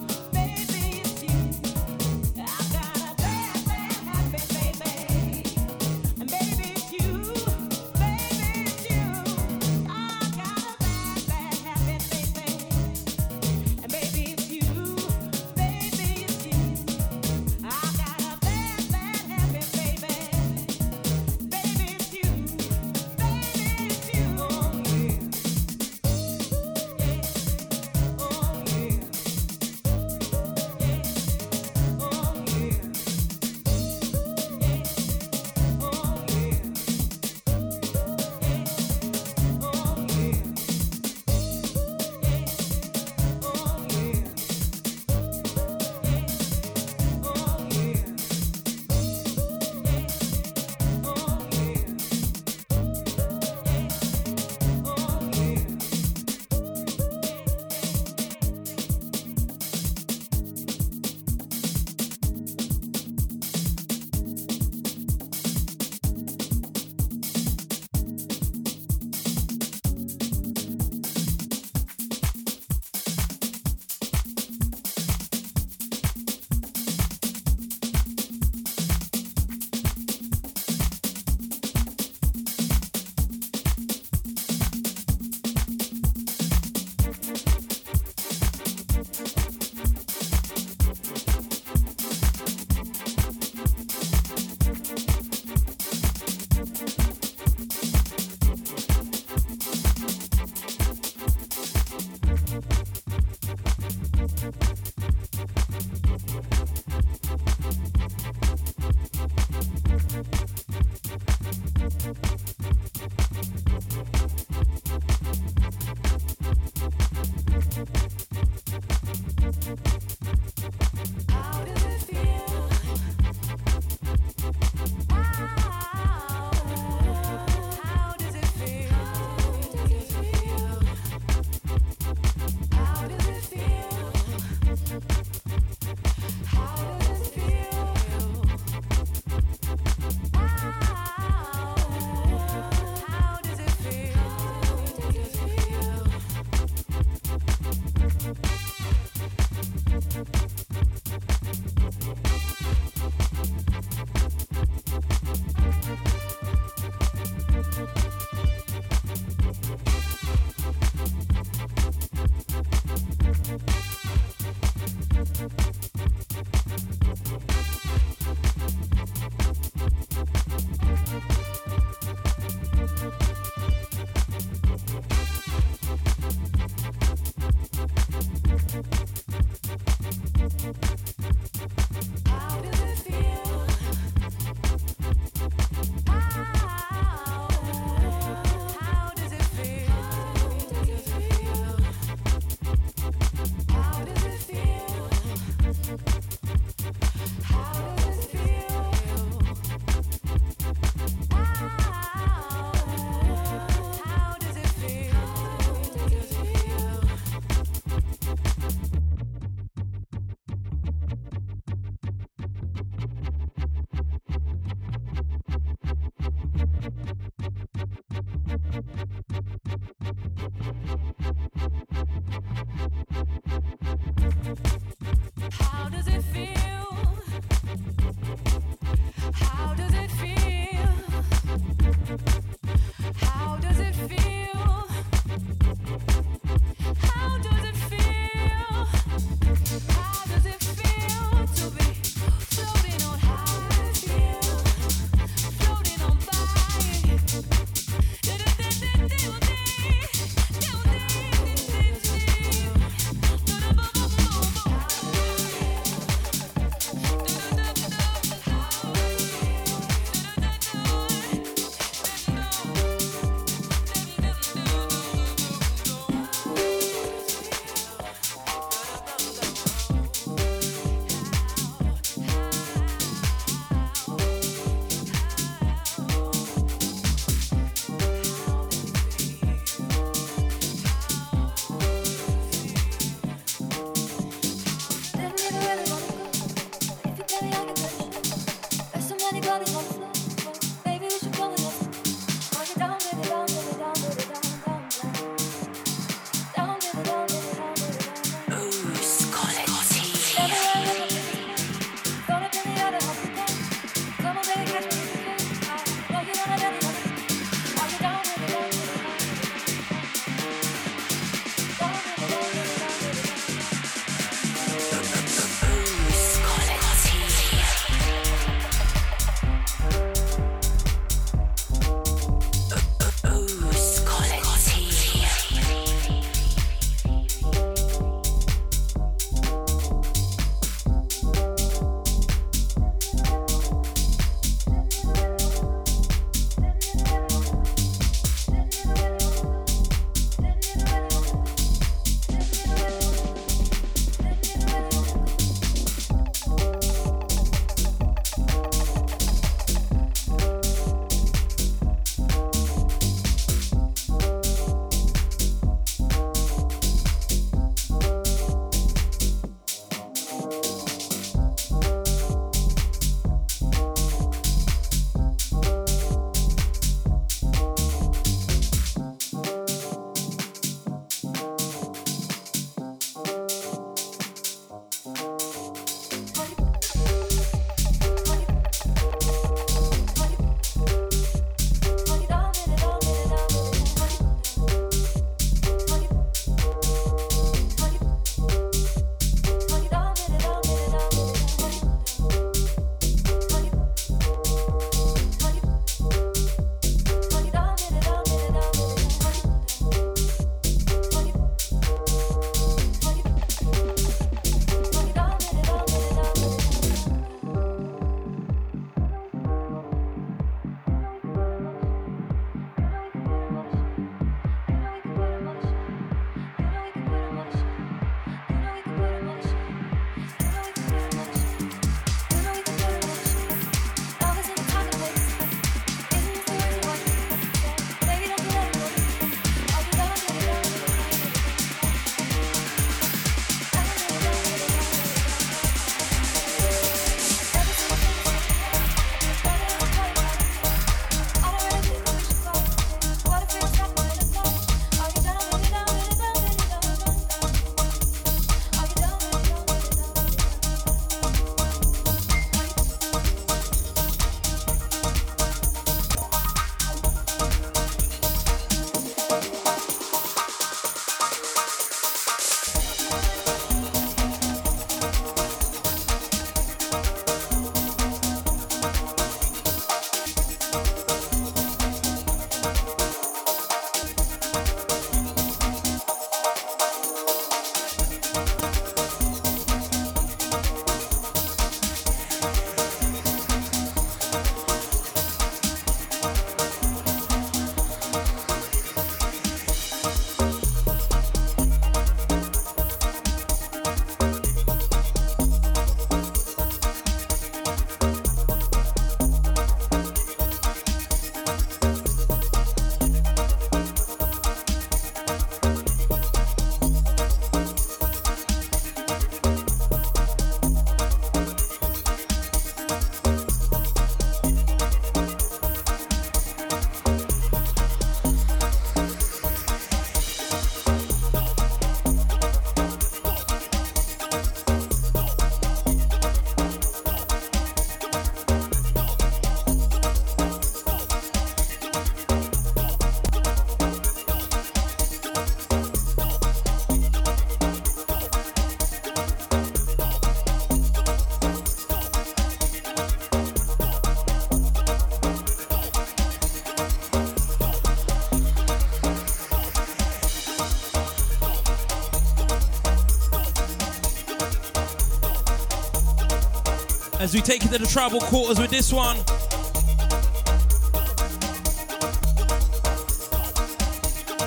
[557.22, 559.16] As we take it to the tribal quarters with this one.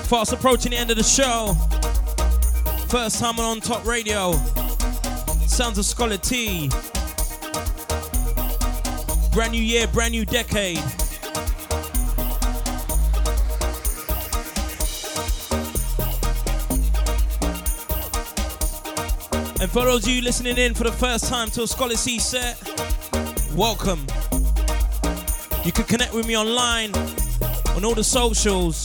[0.09, 1.55] Fast approaching the end of the show.
[2.89, 4.33] First time on Top Radio.
[5.47, 6.69] Sounds of Scholar Tee.
[9.33, 10.83] Brand new year, brand new decade.
[19.65, 22.19] And for those of you listening in for the first time to a Scholar Tee
[22.19, 22.61] set,
[23.55, 24.07] welcome.
[25.65, 26.95] You can connect with me online
[27.75, 28.83] on all the socials.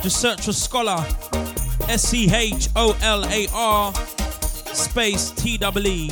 [0.00, 1.04] Just search for Scholar,
[1.88, 3.92] S C H O L A R,
[4.72, 6.10] space T W E.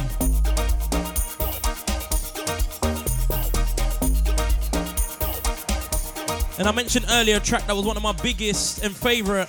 [6.59, 9.49] And I mentioned earlier a track that was one of my biggest and favorite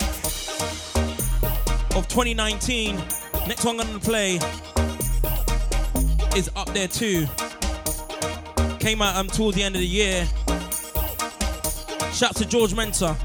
[1.95, 3.03] of 2019.
[3.47, 4.35] Next one I'm gonna play
[6.35, 7.27] is up there too.
[8.79, 10.25] Came out um, towards the end of the year.
[12.13, 13.17] Shout to George Mensa.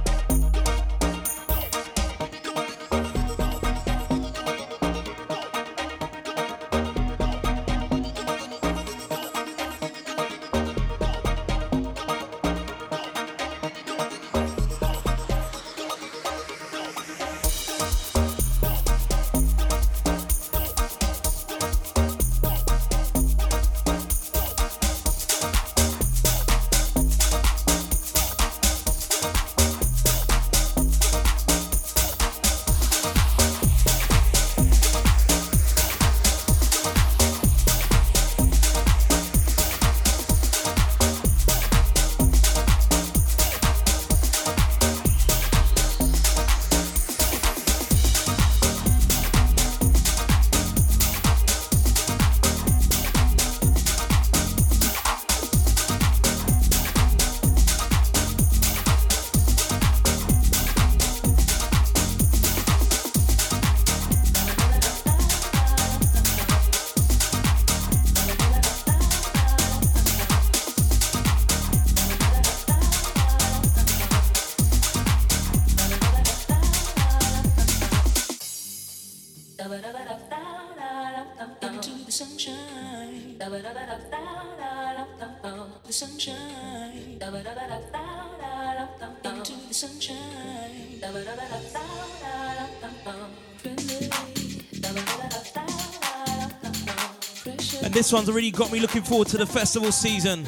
[98.06, 100.44] This one's already got me looking forward to the festival season.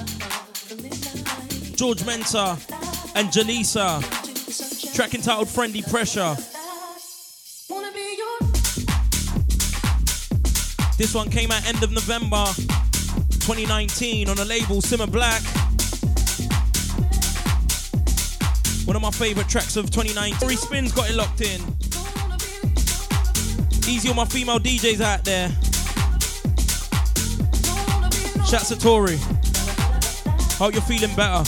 [1.74, 2.56] George Mensa
[3.16, 4.94] and Janisa.
[4.94, 6.36] Track entitled Friendly Pressure.
[10.98, 12.44] This one came out end of November
[13.40, 15.42] 2019 on the label Simma Black.
[18.86, 20.38] One of my favorite tracks of 2019.
[20.38, 21.60] Three Spins got it locked in.
[23.90, 25.50] Easy on my female DJs out there.
[28.48, 29.18] Shouts to Tori.
[30.56, 31.44] Hope you're feeling better.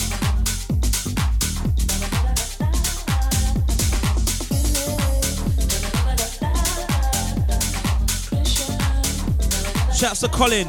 [9.91, 10.67] Shouts to Colin.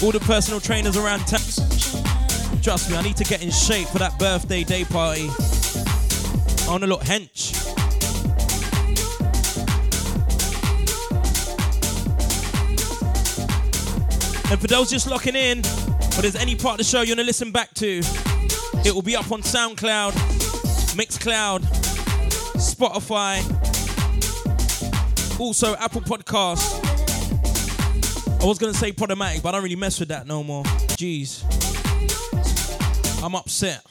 [0.00, 1.40] All the personal trainers around town.
[2.62, 5.28] Trust me, I need to get in shape for that birthday day party.
[5.28, 7.45] I wanna look hench.
[14.48, 17.24] And for those just locking in, or there's any part of the show you wanna
[17.24, 18.00] listen back to,
[18.84, 20.12] it will be up on SoundCloud,
[20.94, 21.62] Mixcloud,
[22.54, 23.42] Spotify,
[25.40, 26.80] also Apple Podcasts.
[28.40, 30.62] I was gonna say Podomatic, but I don't really mess with that no more.
[30.94, 31.42] Jeez.
[33.22, 33.82] I'm upset.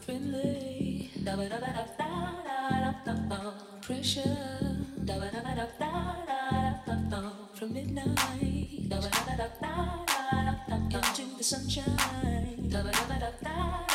[0.00, 1.10] Friendly.
[3.82, 4.36] Pressure.
[7.54, 8.96] From midnight into
[11.36, 13.89] the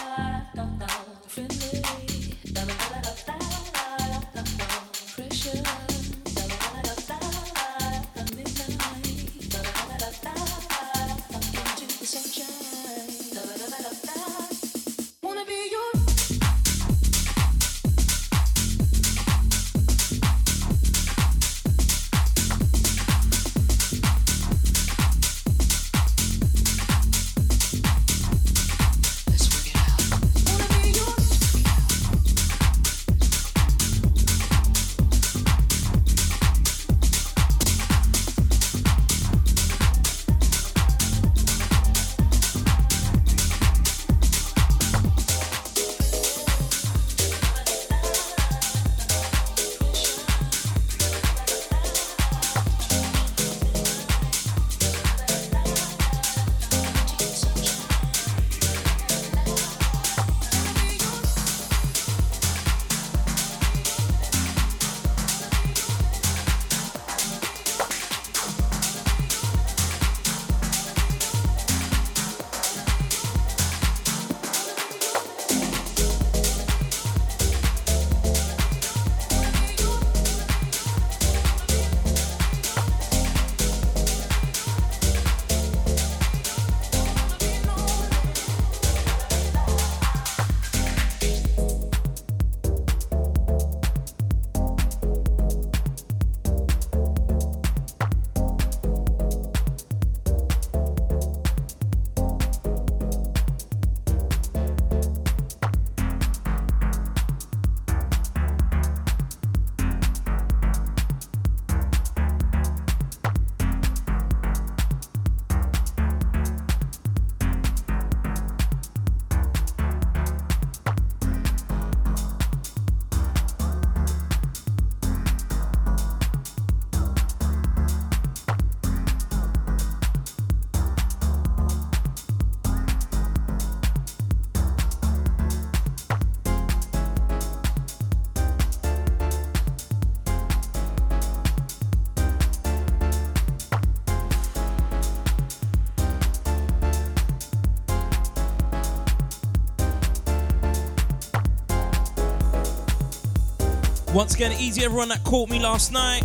[154.15, 156.23] Once again, easy everyone that caught me last night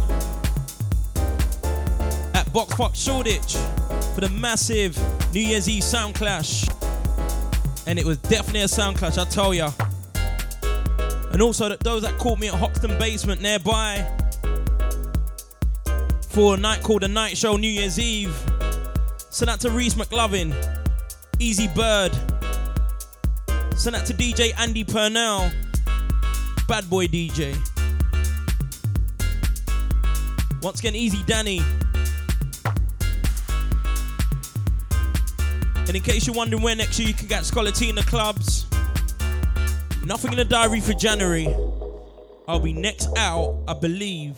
[2.35, 3.57] at Box Park Shoreditch
[4.15, 4.97] for the massive
[5.35, 6.69] New Year's Eve sound clash.
[7.89, 9.73] And it was definitely a sound clash, I tell ya.
[11.33, 14.09] And also that those that caught me at Hoxton Basement nearby
[16.29, 18.37] for a night called the Night Show New Year's Eve.
[19.31, 20.55] Send out to Reese McLovin,
[21.41, 22.13] Easy Bird.
[23.75, 25.51] Send out to DJ Andy Purnell,
[26.69, 27.61] Bad Boy DJ.
[30.63, 31.63] Once again, Easy Danny.
[35.87, 38.03] And in case you're wondering where next year you can get Scholar Tee in the
[38.03, 38.67] clubs,
[40.05, 41.49] nothing in the diary for January.
[42.47, 44.37] I'll be next out, I believe,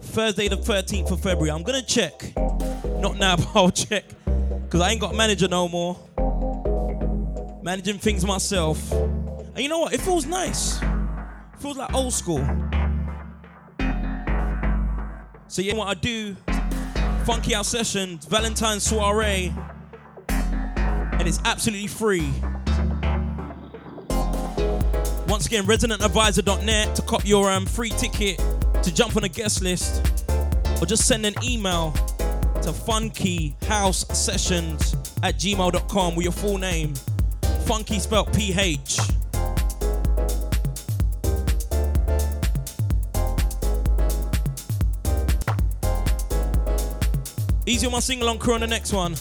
[0.00, 1.50] Thursday the 13th of February.
[1.50, 2.32] I'm gonna check.
[2.98, 4.04] Not now, but I'll check.
[4.24, 5.98] Because I ain't got manager no more.
[7.62, 8.90] Managing things myself.
[8.90, 9.92] And you know what?
[9.92, 10.80] It feels nice.
[10.80, 12.40] It feels like old school.
[15.52, 16.34] So yeah, what I do,
[17.26, 19.52] Funky House Sessions, Valentine's Soiree,
[20.30, 22.32] and it's absolutely free.
[25.28, 28.38] Once again, residentadvisor.net to cop your um, free ticket
[28.82, 30.00] to jump on a guest list,
[30.80, 31.92] or just send an email
[32.62, 36.94] to funkyhousesessions at gmail.com with your full name.
[37.66, 39.11] Funky spelled PH.
[47.72, 49.16] Easy on my sing along crew on the next one.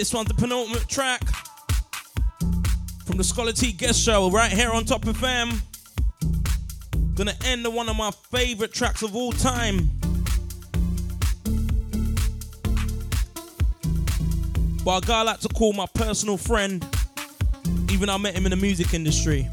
[0.00, 1.20] This one's the penultimate track
[3.04, 5.60] from the Scholar Tee guest show right here on Top of FM.
[7.14, 9.90] Gonna end on one of my favorite tracks of all time.
[14.86, 16.82] By a guy I like to call my personal friend,
[17.90, 19.50] even I met him in the music industry.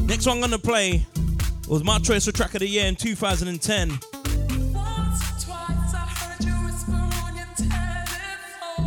[0.00, 1.06] Next one I'm gonna play
[1.68, 4.00] was my choice for track of the year in 2010.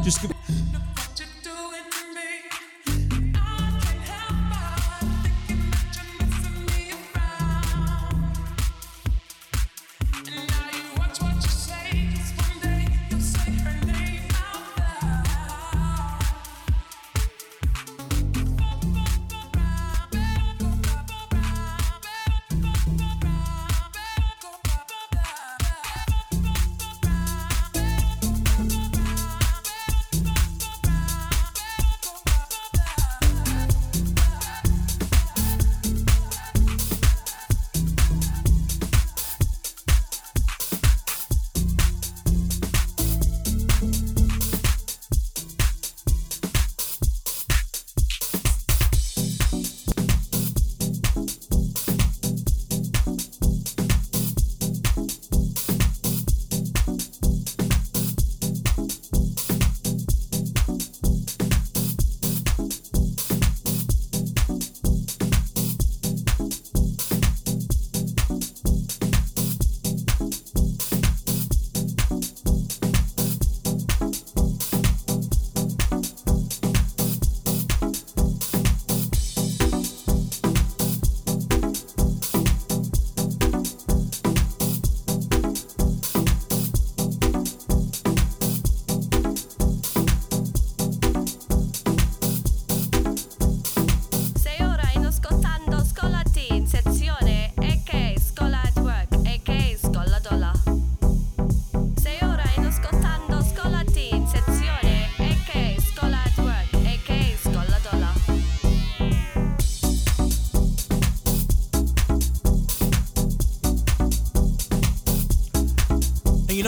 [0.03, 0.32] Just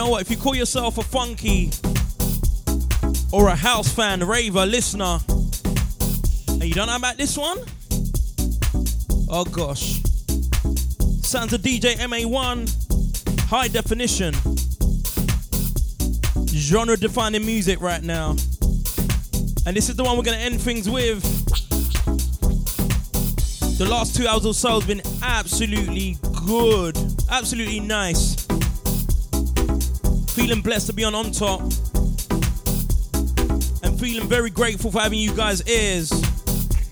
[0.05, 0.21] know what?
[0.21, 1.71] If you call yourself a funky
[3.31, 5.17] or a house fan, raver, listener,
[6.47, 7.57] and you don't know about this one,
[9.29, 10.01] oh gosh.
[11.23, 12.69] Sounds of DJ MA1,
[13.49, 14.33] high definition,
[16.49, 18.31] genre defining music right now.
[19.65, 21.23] And this is the one we're gonna end things with.
[23.79, 26.95] The last two hours or so has been absolutely good,
[27.31, 28.34] absolutely nice.
[30.45, 31.59] Feeling blessed to be on on top,
[33.81, 36.09] and feeling very grateful for having you guys' ears.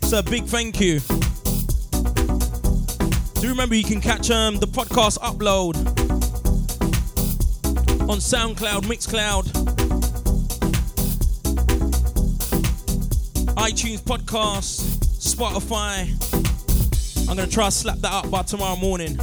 [0.01, 0.99] So a big thank you.
[3.39, 5.77] Do remember you can catch um, the podcast upload
[8.09, 9.43] on SoundCloud, Mixcloud,
[13.53, 16.09] iTunes Podcast, Spotify.
[17.29, 19.15] I'm gonna try to slap that up by tomorrow morning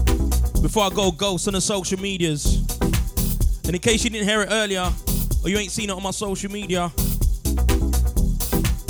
[0.62, 2.59] before I go ghost on the social medias.
[3.70, 4.90] And in case you didn't hear it earlier,
[5.44, 6.90] or you ain't seen it on my social media,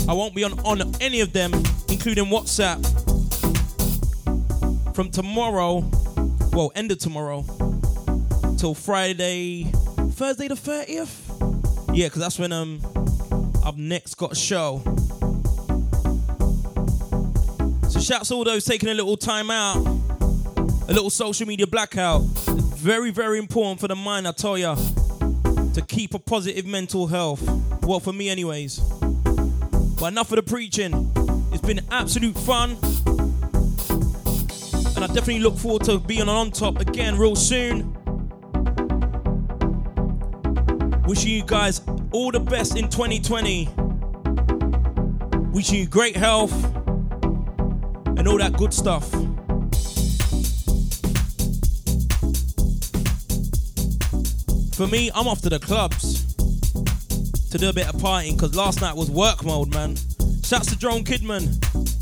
[0.09, 1.52] I won't be on, on any of them,
[1.90, 2.81] including WhatsApp,
[4.94, 5.85] from tomorrow,
[6.55, 7.44] well, end of tomorrow,
[8.57, 9.65] till Friday,
[10.12, 11.94] Thursday the 30th?
[11.94, 12.81] Yeah, because that's when um
[13.62, 14.81] I've next got a show.
[17.90, 22.23] So shouts to all those taking a little time out, a little social media blackout.
[22.81, 27.43] Very, very important for the mind, I tell ya, to keep a positive mental health.
[27.82, 28.78] Well, for me, anyways.
[29.98, 31.12] But enough of the preaching.
[31.52, 32.78] It's been absolute fun.
[34.97, 37.93] And I definitely look forward to being on top again real soon.
[41.05, 41.82] Wishing you guys
[42.12, 43.69] all the best in 2020.
[45.52, 46.55] Wishing you great health
[48.16, 49.12] and all that good stuff.
[54.81, 56.24] For me, I'm off to the clubs
[57.51, 59.94] to do a bit of partying because last night was work mode, man.
[60.43, 62.00] Shouts to Drone Kidman.